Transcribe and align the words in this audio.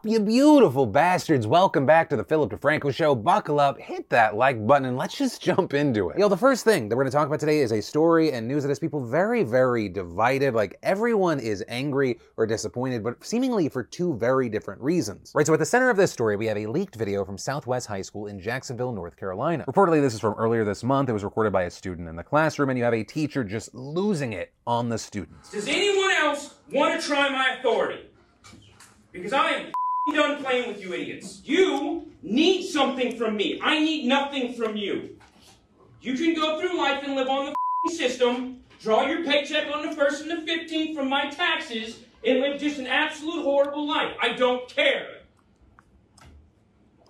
up, 0.00 0.06
you 0.10 0.18
beautiful 0.18 0.86
bastards? 0.86 1.46
Welcome 1.46 1.84
back 1.84 2.08
to 2.08 2.16
the 2.16 2.24
Philip 2.24 2.50
DeFranco 2.50 2.94
Show. 2.94 3.14
Buckle 3.14 3.60
up, 3.60 3.78
hit 3.78 4.08
that 4.08 4.34
like 4.34 4.66
button, 4.66 4.86
and 4.86 4.96
let's 4.96 5.14
just 5.14 5.42
jump 5.42 5.74
into 5.74 6.08
it. 6.08 6.18
Yo, 6.18 6.28
the 6.28 6.36
first 6.36 6.64
thing 6.64 6.88
that 6.88 6.96
we're 6.96 7.02
gonna 7.02 7.10
talk 7.10 7.26
about 7.26 7.40
today 7.40 7.58
is 7.58 7.72
a 7.72 7.82
story 7.82 8.32
and 8.32 8.48
news 8.48 8.62
that 8.62 8.70
has 8.70 8.78
people 8.78 9.04
very, 9.04 9.42
very 9.42 9.90
divided. 9.90 10.54
Like 10.54 10.78
everyone 10.82 11.38
is 11.38 11.62
angry 11.68 12.18
or 12.38 12.46
disappointed, 12.46 13.04
but 13.04 13.22
seemingly 13.22 13.68
for 13.68 13.82
two 13.82 14.16
very 14.16 14.48
different 14.48 14.80
reasons. 14.80 15.32
Right, 15.34 15.46
so 15.46 15.52
at 15.52 15.58
the 15.58 15.66
center 15.66 15.90
of 15.90 15.98
this 15.98 16.10
story, 16.10 16.36
we 16.36 16.46
have 16.46 16.56
a 16.56 16.66
leaked 16.66 16.96
video 16.96 17.22
from 17.22 17.36
Southwest 17.36 17.86
High 17.86 18.02
School 18.02 18.26
in 18.26 18.40
Jacksonville, 18.40 18.92
North 18.92 19.16
Carolina. 19.16 19.64
Reportedly, 19.68 20.00
this 20.00 20.14
is 20.14 20.20
from 20.20 20.32
earlier 20.34 20.64
this 20.64 20.82
month. 20.82 21.10
It 21.10 21.12
was 21.12 21.24
recorded 21.24 21.52
by 21.52 21.64
a 21.64 21.70
student 21.70 22.08
in 22.08 22.16
the 22.16 22.24
classroom, 22.24 22.70
and 22.70 22.78
you 22.78 22.84
have 22.84 22.94
a 22.94 23.04
teacher 23.04 23.44
just 23.44 23.74
losing 23.74 24.32
it 24.32 24.52
on 24.66 24.88
the 24.88 24.96
students. 24.96 25.50
Does 25.50 25.68
anyone 25.68 26.12
else 26.12 26.54
want 26.72 26.98
to 26.98 27.06
try 27.06 27.28
my 27.28 27.56
authority? 27.58 28.06
Because 29.12 29.32
I 29.32 29.50
am 29.50 29.72
done 30.20 30.42
playing 30.42 30.68
with 30.68 30.80
you 30.80 30.94
idiots. 30.94 31.42
You 31.44 32.06
need 32.22 32.66
something 32.68 33.16
from 33.16 33.36
me. 33.36 33.60
I 33.62 33.78
need 33.78 34.06
nothing 34.06 34.54
from 34.54 34.76
you. 34.76 35.16
You 36.00 36.14
can 36.14 36.34
go 36.34 36.60
through 36.60 36.78
life 36.78 37.02
and 37.04 37.14
live 37.14 37.28
on 37.28 37.54
the 37.84 37.90
system, 37.90 38.60
draw 38.80 39.06
your 39.06 39.24
paycheck 39.24 39.74
on 39.74 39.86
the 39.86 39.94
first 39.94 40.24
and 40.24 40.30
the 40.30 40.50
15th 40.50 40.94
from 40.94 41.08
my 41.08 41.28
taxes, 41.30 42.00
and 42.24 42.40
live 42.40 42.60
just 42.60 42.78
an 42.78 42.86
absolute 42.86 43.42
horrible 43.42 43.86
life. 43.86 44.14
I 44.20 44.32
don't 44.32 44.68
care. 44.68 45.18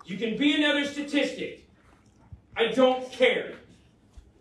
You 0.05 0.17
can 0.17 0.37
be 0.37 0.55
another 0.55 0.85
statistic. 0.85 1.65
I 2.57 2.67
don't 2.67 3.09
care. 3.11 3.53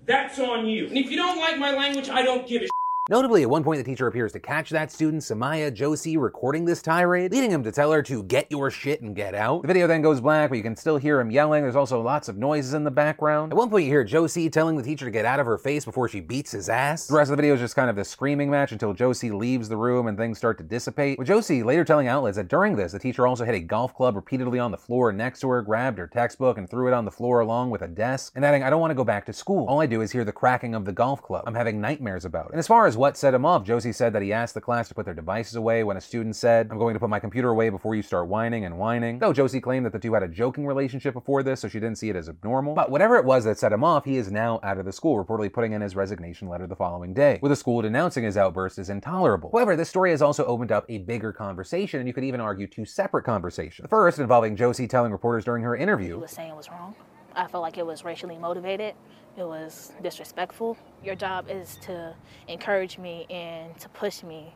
That's 0.07 0.39
on 0.41 0.67
you. 0.67 0.89
And 0.89 0.99
if 0.99 1.11
you 1.11 1.17
don't 1.17 1.39
like 1.39 1.59
my 1.59 1.73
language, 1.73 2.09
I 2.09 2.23
don't 2.23 2.47
give 2.49 2.63
a 2.63 2.67
Notably, 3.11 3.43
at 3.43 3.51
one 3.51 3.65
point, 3.65 3.79
the 3.79 3.83
teacher 3.83 4.07
appears 4.07 4.31
to 4.35 4.39
catch 4.39 4.71
that 4.71 4.93
student, 4.93 5.25
Samaya 5.25 5.75
Josie, 5.75 6.17
recording 6.17 6.65
this 6.65 6.81
tirade, 6.81 7.33
leading 7.33 7.51
him 7.51 7.65
to 7.65 7.73
tell 7.73 7.91
her 7.91 8.05
to 8.05 8.23
get 8.23 8.47
your 8.51 8.71
shit 8.71 9.01
and 9.01 9.17
get 9.17 9.35
out. 9.35 9.63
The 9.63 9.67
video 9.67 9.89
then 9.89 10.01
goes 10.01 10.21
black, 10.21 10.49
but 10.51 10.57
you 10.57 10.63
can 10.63 10.77
still 10.77 10.97
hear 10.97 11.19
him 11.19 11.29
yelling. 11.29 11.65
There's 11.65 11.75
also 11.75 12.01
lots 12.01 12.29
of 12.29 12.39
noises 12.39 12.73
in 12.73 12.85
the 12.85 12.91
background. 12.93 13.53
At 13.53 13.57
one 13.57 13.69
point, 13.69 13.85
you 13.85 13.91
hear 13.91 14.05
Josie 14.05 14.49
telling 14.49 14.77
the 14.77 14.85
teacher 14.85 15.07
to 15.07 15.11
get 15.11 15.25
out 15.25 15.41
of 15.41 15.47
her 15.47 15.59
face 15.59 15.85
before 15.85 16.09
she 16.09 16.21
beats 16.21 16.53
his 16.53 16.69
ass. 16.69 17.09
The 17.09 17.17
rest 17.17 17.33
of 17.33 17.37
the 17.37 17.43
video 17.43 17.55
is 17.55 17.61
just 17.61 17.75
kind 17.75 17.91
of 17.91 17.97
this 17.97 18.09
screaming 18.09 18.49
match 18.49 18.71
until 18.71 18.95
Josie 18.95 19.33
leaves 19.33 19.69
the 19.69 19.77
room 19.77 20.07
and 20.07 20.17
things 20.17 20.39
start 20.39 20.57
to 20.59 20.63
dissipate. 20.63 21.19
With 21.19 21.27
Josie 21.27 21.65
later 21.65 21.85
telling 21.85 22.07
outlets 22.07 22.37
that 22.37 22.47
during 22.47 22.77
this, 22.77 22.93
the 22.93 23.01
teacher 23.01 23.27
also 23.27 23.45
hit 23.45 23.57
a 23.57 23.61
golf 23.61 23.93
club 23.93 24.15
repeatedly 24.15 24.61
on 24.61 24.71
the 24.71 24.79
floor 24.79 25.13
next 25.13 25.41
to 25.41 25.49
her, 25.49 25.63
grabbed 25.63 25.99
her 25.99 26.07
textbook, 26.07 26.59
and 26.59 26.71
threw 26.71 26.87
it 26.87 26.95
on 26.95 27.05
the 27.05 27.11
floor 27.11 27.41
along 27.41 27.71
with 27.71 27.83
a 27.83 27.89
desk, 27.89 28.35
and 28.37 28.45
adding, 28.45 28.63
I 28.63 28.71
don't 28.71 28.81
want 28.81 28.93
to 28.93 28.95
go 28.95 29.03
back 29.03 29.27
to 29.27 29.33
school. 29.33 29.67
All 29.67 29.81
I 29.81 29.87
do 29.87 30.01
is 30.01 30.13
hear 30.13 30.25
the 30.25 30.31
cracking 30.31 30.77
of 30.77 30.85
the 30.85 30.93
golf 30.93 31.21
club. 31.21 31.43
I'm 31.49 31.57
having 31.57 31.81
nightmares 31.81 32.25
about 32.25 32.47
it. 32.47 32.53
And 32.53 32.61
as 32.61 32.69
far 32.69 32.87
as 32.87 33.00
what 33.01 33.17
set 33.17 33.33
him 33.33 33.47
off, 33.47 33.65
Josie 33.65 33.93
said 33.93 34.13
that 34.13 34.21
he 34.21 34.31
asked 34.31 34.53
the 34.53 34.61
class 34.61 34.87
to 34.89 34.95
put 34.95 35.07
their 35.07 35.15
devices 35.15 35.55
away 35.55 35.83
when 35.83 35.97
a 35.97 36.03
student 36.03 36.37
said, 36.37 36.69
I'm 36.71 36.77
going 36.77 36.93
to 36.93 37.01
put 37.01 37.09
my 37.09 37.19
computer 37.19 37.49
away 37.49 37.71
before 37.71 37.95
you 37.95 38.03
start 38.03 38.29
whining 38.29 38.67
and 38.67 38.77
whining. 38.77 39.19
Though 39.19 39.33
Josie 39.33 39.59
claimed 39.59 39.87
that 39.87 39.95
the 39.95 39.99
two 39.99 40.13
had 40.13 40.23
a 40.23 40.29
joking 40.29 40.67
relationship 40.67 41.15
before 41.15 41.43
this, 41.43 41.61
so 41.61 41.69
she 41.69 41.81
didn't 41.81 41.97
see 41.97 42.11
it 42.11 42.17
as 42.17 42.29
abnormal. 42.29 42.75
But 42.75 42.91
whatever 42.91 43.17
it 43.17 43.25
was 43.25 43.45
that 43.45 43.59
set 43.59 43.73
him 43.73 43.83
off, 43.83 44.05
he 44.05 44.19
is 44.19 44.31
now 44.31 44.61
out 44.63 44.77
of 44.77 44.85
the 44.85 44.93
school, 44.93 45.17
reportedly 45.25 45.51
putting 45.51 45.73
in 45.73 45.81
his 45.81 45.97
resignation 45.97 46.47
letter 46.47 46.67
the 46.67 46.77
following 46.77 47.15
day, 47.15 47.39
with 47.41 47.51
the 47.51 47.57
school 47.57 47.81
denouncing 47.81 48.25
his 48.25 48.37
outburst 48.37 48.79
as 48.79 48.91
intolerable. 48.91 49.49
However, 49.51 49.77
this 49.77 49.89
story 49.89 50.11
has 50.11 50.21
also 50.21 50.45
opened 50.45 50.71
up 50.71 50.85
a 50.91 50.99
bigger 50.99 51.33
conversation, 51.33 52.01
and 52.01 52.07
you 52.07 52.13
could 52.13 52.25
even 52.25 52.43
argue 52.43 52.67
two 52.67 52.85
separate 52.85 53.25
conversations. 53.25 53.83
The 53.83 53.89
first 53.89 54.19
involving 54.19 54.57
Josie 54.57 54.87
telling 54.87 55.11
reporters 55.11 55.47
during 55.47 55.63
her 55.63 55.75
interview, 55.75 56.17
he 56.17 56.21
was 56.21 56.33
saying 56.33 56.55
was 56.55 56.69
wrong. 56.69 56.95
I 57.35 57.47
felt 57.47 57.63
like 57.63 57.79
it 57.79 57.87
was 57.87 58.05
racially 58.05 58.37
motivated. 58.37 58.95
It 59.37 59.45
was 59.45 59.93
disrespectful. 60.03 60.77
Your 61.05 61.15
job 61.15 61.47
is 61.49 61.79
to 61.83 62.15
encourage 62.49 62.99
me 62.99 63.27
and 63.31 63.79
to 63.79 63.89
push 63.91 64.23
me 64.23 64.55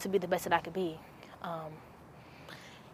to 0.00 0.08
be 0.08 0.18
the 0.18 0.28
best 0.28 0.44
that 0.44 0.52
I 0.52 0.58
could 0.58 0.72
be. 0.72 0.98
Um, 1.42 1.72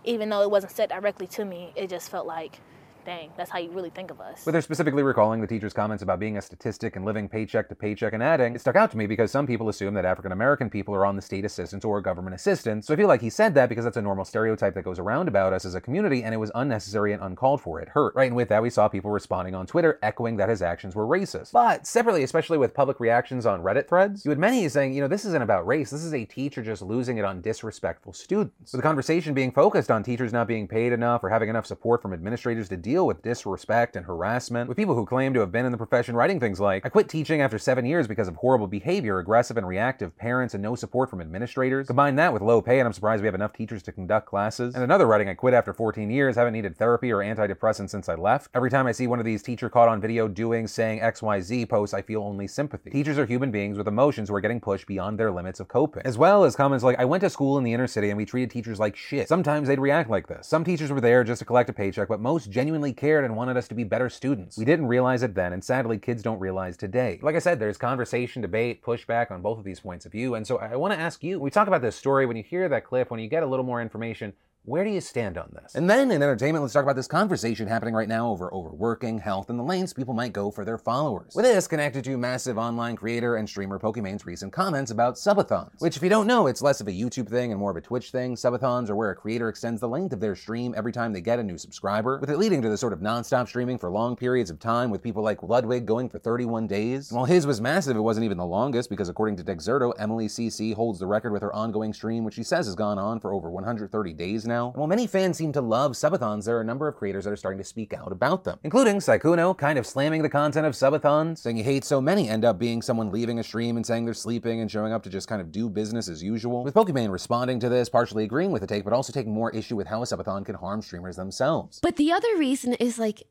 even 0.05 0.29
though 0.29 0.43
it 0.43 0.51
wasn't 0.51 0.73
said 0.73 0.91
directly 0.91 1.27
to 1.29 1.45
me, 1.45 1.73
it 1.75 1.89
just 1.89 2.11
felt 2.11 2.27
like 2.27 2.61
dang, 3.05 3.31
that's 3.37 3.51
how 3.51 3.59
you 3.59 3.71
really 3.71 3.91
think 3.91 4.11
of 4.11 4.21
us. 4.21 4.45
With 4.47 4.55
her 4.55 4.61
specifically 4.61 5.03
recalling 5.03 5.41
the 5.41 5.47
teacher's 5.47 5.73
comments 5.73 6.03
about 6.03 6.21
being 6.21 6.37
a 6.37 6.43
statistic 6.43 6.97
and 6.97 7.05
living 7.05 7.29
paycheck 7.29 7.69
to 7.69 7.75
paycheck 7.75 8.13
and 8.13 8.23
adding, 8.23 8.55
it 8.55 8.61
stuck 8.61 8.77
out 8.77 8.91
to 8.93 8.97
me 8.97 9.07
because 9.07 9.31
some 9.31 9.47
people 9.47 9.69
assume 9.69 9.95
that 9.95 10.05
African 10.05 10.33
American 10.33 10.71
people 10.71 10.95
are 10.95 11.07
on 11.07 11.17
the 11.17 11.23
state 11.23 11.45
assistance 11.45 11.85
or 11.85 12.01
government 12.01 12.35
assistance. 12.35 12.87
So 12.87 12.95
I 12.95 12.97
feel 12.97 13.09
like 13.09 13.21
he 13.21 13.31
said 13.31 13.55
that 13.55 13.69
because 13.69 13.85
that's 13.85 13.97
a 13.97 14.03
normal 14.03 14.25
stereotype 14.25 14.75
that 14.75 14.85
goes 14.85 14.99
around 14.99 15.29
about 15.29 15.53
us 15.53 15.65
as 15.65 15.75
a 15.75 15.81
community 15.81 16.23
and 16.23 16.35
it 16.35 16.39
was 16.39 16.51
unnecessary 16.55 17.13
and 17.13 17.23
uncalled 17.23 17.61
for. 17.61 17.81
It 17.81 17.89
hurt, 17.89 18.15
right? 18.15 18.27
And 18.27 18.37
with 18.37 18.49
that, 18.49 18.63
we 18.63 18.71
saw 18.71 18.89
people 18.89 19.11
responding 19.11 19.55
on 19.55 19.67
Twitter 19.67 19.99
echoing 20.03 20.37
that 20.37 20.49
his 20.49 20.63
actions 20.63 20.95
were 20.95 21.07
racist. 21.07 21.53
But 21.53 21.87
separately, 21.87 22.23
especially 22.23 22.59
with 22.59 22.75
public 22.75 23.01
reactions 23.01 23.47
on 23.47 23.63
Reddit 23.63 23.89
threads, 23.89 24.25
you 24.25 24.31
had 24.31 24.39
many 24.39 24.69
saying, 24.69 24.95
you 24.95 25.01
know, 25.01 25.09
this 25.09 25.25
isn't 25.25 25.43
about 25.43 25.67
race. 25.67 25.91
This 25.91 26.05
is 26.05 26.15
a 26.15 26.25
teacher 26.25 26.63
just 26.63 26.83
losing 26.83 27.19
it 27.19 27.25
on 27.25 27.41
disrespectful 27.41 28.13
students. 28.13 28.73
With 28.73 28.81
the 28.81 28.87
conversation 28.87 29.35
being 29.35 29.53
focused 29.53 29.91
on 29.91 30.03
teachers 30.03 30.33
not 30.33 30.49
being 30.49 30.67
paid 30.67 30.93
enough 30.93 31.23
or 31.23 31.29
having 31.29 31.49
enough 31.49 31.67
support 31.67 32.01
from 32.01 32.13
administrators 32.13 32.69
to 32.71 32.77
deal 32.77 32.94
with 33.03 33.23
disrespect 33.23 33.97
and 33.97 34.05
harassment, 34.05 34.69
with 34.69 34.77
people 34.77 34.95
who 34.95 35.07
claim 35.07 35.33
to 35.33 35.41
have 35.41 35.51
been 35.51 35.65
in 35.65 35.73
the 35.73 35.79
profession 35.79 36.15
writing 36.15 36.39
things 36.39 36.61
like, 36.61 36.85
I 36.85 36.91
quit 36.91 37.09
teaching 37.09 37.41
after 37.41 37.59
seven 37.59 37.87
years 37.87 38.07
because 38.07 38.29
of 38.29 38.37
horrible 38.37 38.67
behavior, 38.67 39.19
aggressive 39.19 39.57
and 39.57 39.67
reactive 39.67 40.17
parents, 40.19 40.53
and 40.53 40.63
no 40.63 40.75
support 40.75 41.09
from 41.09 41.23
administrators. 41.23 41.87
Combine 41.87 42.17
that 42.17 42.33
with 42.33 42.43
low 42.43 42.61
pay, 42.61 42.79
and 42.79 42.87
I'm 42.87 42.93
surprised 42.93 43.23
we 43.23 43.27
have 43.27 43.35
enough 43.35 43.55
teachers 43.55 43.83
to 43.85 43.93
conduct 43.93 44.27
classes. 44.27 44.75
And 44.75 44.85
another 44.85 45.07
writing, 45.07 45.31
I 45.31 45.35
quit 45.35 45.55
after 45.55 45.73
14 45.73 46.11
years, 46.11 46.37
haven't 46.37 46.53
needed 46.53 46.77
therapy 46.77 47.11
or 47.11 47.19
antidepressants 47.19 47.91
since 47.91 48.09
I 48.09 48.17
left. 48.17 48.51
Every 48.55 48.71
time 48.71 48.87
I 48.87 48.93
see 48.93 49.07
one 49.07 49.19
of 49.19 49.25
these 49.25 49.43
teacher 49.43 49.71
caught 49.71 49.89
on 49.89 50.01
video 50.01 50.29
doing, 50.29 50.67
saying 50.67 51.01
XYZ 51.01 51.69
posts, 51.69 51.95
I 51.95 52.03
feel 52.03 52.23
only 52.23 52.47
sympathy. 52.47 52.91
Teachers 52.91 53.17
are 53.17 53.27
human 53.27 53.51
beings 53.51 53.79
with 53.79 53.89
emotions 53.89 54.29
who 54.29 54.35
are 54.35 54.41
getting 54.41 54.61
pushed 54.61 54.87
beyond 54.87 55.19
their 55.19 55.33
limits 55.33 55.61
of 55.61 55.69
coping. 55.69 56.03
As 56.05 56.19
well 56.19 56.45
as 56.45 56.55
comments 56.55 56.85
like, 56.85 56.99
I 56.99 57.05
went 57.05 57.23
to 57.23 57.31
school 57.31 57.57
in 57.59 57.65
the 57.65 57.73
inner 57.73 57.87
city 57.87 58.11
and 58.11 58.17
we 58.17 58.27
treated 58.27 58.51
teachers 58.51 58.79
like 58.79 58.97
shit. 58.97 59.29
Sometimes 59.29 59.69
they'd 59.69 59.81
react 59.81 60.11
like 60.11 60.27
this. 60.27 60.47
Some 60.47 60.65
teachers 60.65 60.91
were 60.91 61.01
there 61.01 61.25
just 61.25 61.39
to 61.39 61.45
collect 61.45 61.71
a 61.71 61.73
paycheck, 61.73 62.09
but 62.09 62.21
most 62.21 62.51
genuinely 62.51 62.84
cared 62.93 63.25
and 63.25 63.37
wanted 63.37 63.57
us 63.57 63.69
to 63.69 63.75
be 63.75 63.85
better 63.85 64.09
students. 64.09 64.59
We 64.59 64.65
didn't 64.65 64.87
realize 64.87 65.23
it 65.23 65.35
then, 65.35 65.53
and 65.53 65.65
sadly, 65.65 65.99
kids 65.99 66.23
don't 66.23 66.39
realize 66.39 66.77
today. 66.77 67.19
Like 67.23 67.37
I 67.37 67.41
said, 67.41 67.59
there's 67.59 67.79
conversation, 67.79 68.43
debate, 68.43 68.85
pushback 68.85 69.31
on 69.31 69.43
both 69.43 69.59
of 69.59 69.65
these 69.65 69.81
points 69.81 70.07
of 70.07 70.13
view, 70.13 70.35
and 70.35 70.47
so 70.47 70.59
I 70.59 70.77
want 70.77 70.93
to 70.95 71.01
ask 71.01 71.23
you, 71.23 71.41
we 71.41 71.51
talk 71.51 71.69
about 71.69 71.83
this 71.83 71.97
story, 71.97 72.27
when 72.27 72.37
you 72.37 72.43
hear 72.43 72.69
that 72.69 72.85
clip, 72.85 73.11
when 73.11 73.21
you 73.21 73.29
get 73.29 73.43
a 73.43 73.47
little 73.47 73.65
more 73.65 73.81
information, 73.81 74.33
where 74.67 74.83
do 74.83 74.91
you 74.91 75.01
stand 75.03 75.37
on 75.37 75.51
this? 75.53 75.75
And 75.75 75.91
then 75.91 76.11
in 76.11 76.23
entertainment, 76.23 76.63
let's 76.63 76.73
talk 76.73 76.85
about 76.85 76.97
this 76.97 77.07
conversation 77.07 77.69
happening 77.69 77.93
right 77.93 78.09
now 78.09 78.31
over 78.31 78.53
overworking, 78.53 79.19
health, 79.19 79.51
and 79.51 79.59
the 79.59 79.63
lengths 79.63 79.93
people 79.93 80.15
might 80.15 80.33
go 80.33 80.51
for 80.51 80.65
their 80.65 80.79
followers. 80.79 81.35
With 81.35 81.45
this 81.45 81.69
connected 81.69 82.03
to 82.05 82.17
massive 82.17 82.57
online 82.57 82.97
creator 82.97 83.37
and 83.37 83.47
streamer 83.47 83.79
Pokimane's 83.79 84.25
recent 84.25 84.55
comments 84.55 84.91
about 84.91 85.17
subathons, 85.17 85.81
which 85.81 85.99
if 85.99 86.03
you 86.03 86.09
don't 86.09 86.27
know, 86.27 86.47
it's 86.47 86.63
less 86.63 86.81
of 86.81 86.89
a 86.89 86.93
YouTube 86.93 87.29
thing 87.29 87.51
and 87.51 87.61
more 87.61 87.73
of 87.73 87.77
a 87.77 87.83
Twitch 87.83 88.11
thing. 88.11 88.37
Subathons 88.37 88.89
are 88.89 88.97
where 88.97 89.11
a 89.11 89.15
creator 89.15 89.51
extends 89.51 89.83
the 89.83 89.89
length 89.89 90.15
of 90.15 90.21
their 90.21 90.35
stream 90.35 90.73
every 90.75 90.93
time 90.93 91.13
they 91.13 91.21
get 91.21 91.39
a 91.39 91.43
new 91.43 91.59
subscriber, 91.59 92.19
with 92.19 92.31
it 92.31 92.39
leading 92.39 92.63
to 92.63 92.71
the 92.71 92.79
sort 92.79 92.95
of 92.95 93.03
non-stop 93.03 93.49
streaming 93.49 93.77
for 93.77 93.91
long 93.91 94.17
periods 94.17 94.49
of 94.49 94.59
time 94.59 94.89
with 94.89 95.03
people 95.03 95.23
like 95.23 95.43
Ludwig 95.43 95.85
going 95.85 96.09
for 96.09 96.19
31 96.19 96.67
days. 96.67 97.13
While 97.13 97.27
his 97.27 97.47
was 97.47 97.61
massive, 97.61 97.99
it 97.99 98.01
wasn't 98.01 98.25
even 98.25 98.39
the 98.39 98.47
longest 98.47 98.89
because 98.89 99.11
according 99.11 99.37
to 99.37 99.45
Dexerto, 99.45 99.93
Emily 99.99 100.27
CC 100.27 100.75
holds 100.75 100.99
the 100.99 101.07
record 101.07 101.33
with 101.33 101.43
her 101.43 101.55
ongoing 101.55 101.93
stream, 101.93 102.25
which 102.25 102.35
she 102.35 102.43
says 102.43 102.65
has 102.65 102.75
gone 102.75 102.99
on 102.99 103.21
for 103.21 103.35
over 103.35 103.51
130 103.51 104.13
days 104.15 104.47
now 104.47 104.54
now. 104.55 104.69
And 104.69 104.77
while 104.77 104.87
many 104.87 105.07
fans 105.07 105.37
seem 105.37 105.53
to 105.53 105.61
love 105.61 105.93
subathons, 105.93 106.45
there 106.45 106.57
are 106.57 106.61
a 106.61 106.65
number 106.65 106.87
of 106.89 106.97
creators 106.97 107.25
that 107.25 107.33
are 107.33 107.37
starting 107.37 107.59
to 107.59 107.65
speak 107.65 107.93
out 107.93 108.13
about 108.13 108.45
them, 108.45 108.59
including 108.63 108.97
Sykkuno, 108.97 109.57
kind 109.57 109.79
of 109.79 109.87
slamming 109.87 110.23
the 110.23 110.29
content 110.29 110.67
of 110.67 110.75
subathons, 110.75 111.39
saying 111.39 111.57
he 111.57 111.63
hates 111.63 111.87
so 111.87 112.01
many 112.01 112.29
end 112.29 112.45
up 112.45 112.59
being 112.59 112.83
someone 112.83 113.11
leaving 113.11 113.39
a 113.39 113.43
stream 113.43 113.77
and 113.77 113.85
saying 113.85 114.05
they're 114.05 114.15
sleeping 114.15 114.61
and 114.61 114.71
showing 114.71 114.93
up 114.93 115.03
to 115.03 115.11
just 115.11 115.29
kind 115.29 115.41
of 115.41 115.51
do 115.51 115.69
business 115.69 116.09
as 116.09 116.23
usual. 116.23 116.65
With 116.65 116.75
Pokimane 116.75 117.11
responding 117.11 117.59
to 117.61 117.69
this, 117.69 117.89
partially 117.89 118.25
agreeing 118.25 118.53
with 118.53 118.63
the 118.63 118.67
take, 118.67 118.85
but 118.85 118.93
also 118.93 119.13
taking 119.13 119.33
more 119.33 119.51
issue 119.51 119.77
with 119.77 119.87
how 119.87 120.03
a 120.03 120.07
subathon 120.07 120.45
can 120.45 120.55
harm 120.55 120.83
streamers 120.83 121.17
themselves. 121.17 121.81
But 121.83 121.97
the 121.97 122.13
other 122.13 122.37
reason 122.37 122.75
is 122.75 122.99
like 122.99 123.23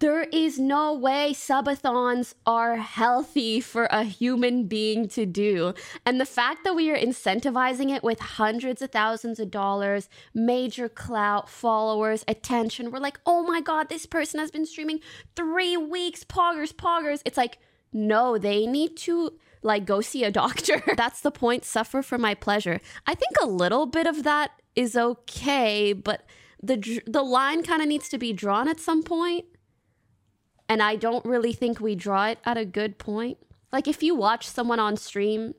there 0.00 0.24
is 0.24 0.58
no 0.58 0.94
way 0.94 1.32
subathons 1.32 2.34
are 2.46 2.76
healthy 2.76 3.60
for 3.60 3.86
a 3.86 4.04
human 4.04 4.64
being 4.64 5.08
to 5.08 5.26
do. 5.26 5.74
And 6.06 6.20
the 6.20 6.26
fact 6.26 6.62
that 6.64 6.74
we 6.74 6.90
are 6.90 6.96
incentivizing 6.96 7.94
it 7.94 8.04
with 8.04 8.20
hundreds 8.20 8.80
of 8.80 8.92
thousands 8.92 9.40
of 9.40 9.50
dollars, 9.50 10.08
major 10.32 10.88
clout, 10.88 11.48
followers, 11.48 12.24
attention, 12.28 12.90
we're 12.90 13.00
like, 13.00 13.18
oh 13.26 13.42
my 13.42 13.60
God, 13.60 13.88
this 13.88 14.06
person 14.06 14.38
has 14.38 14.50
been 14.50 14.66
streaming 14.66 15.00
three 15.34 15.76
weeks, 15.76 16.22
poggers, 16.22 16.72
poggers. 16.72 17.20
It's 17.24 17.36
like, 17.36 17.58
no, 17.92 18.38
they 18.38 18.66
need 18.66 18.96
to 18.98 19.32
like 19.62 19.84
go 19.84 20.00
see 20.00 20.22
a 20.22 20.30
doctor. 20.30 20.82
That's 20.96 21.22
the 21.22 21.32
point. 21.32 21.64
Suffer 21.64 22.02
for 22.02 22.18
my 22.18 22.34
pleasure. 22.34 22.80
I 23.06 23.14
think 23.14 23.32
a 23.42 23.46
little 23.46 23.86
bit 23.86 24.06
of 24.06 24.22
that 24.22 24.52
is 24.76 24.96
okay, 24.96 25.92
but 25.92 26.24
the 26.62 27.02
the 27.06 27.22
line 27.22 27.64
kind 27.64 27.82
of 27.82 27.88
needs 27.88 28.08
to 28.10 28.18
be 28.18 28.32
drawn 28.32 28.68
at 28.68 28.78
some 28.78 29.02
point 29.02 29.44
and 30.68 30.82
I 30.82 30.96
don't 30.96 31.24
really 31.24 31.52
think 31.52 31.80
we 31.80 31.94
draw 31.94 32.26
it 32.26 32.38
at 32.44 32.56
a 32.56 32.64
good 32.64 32.98
point. 32.98 33.38
Like 33.72 33.88
if 33.88 34.02
you 34.02 34.14
watch 34.14 34.46
someone 34.46 34.80
on 34.80 34.96
stream, 34.96 35.54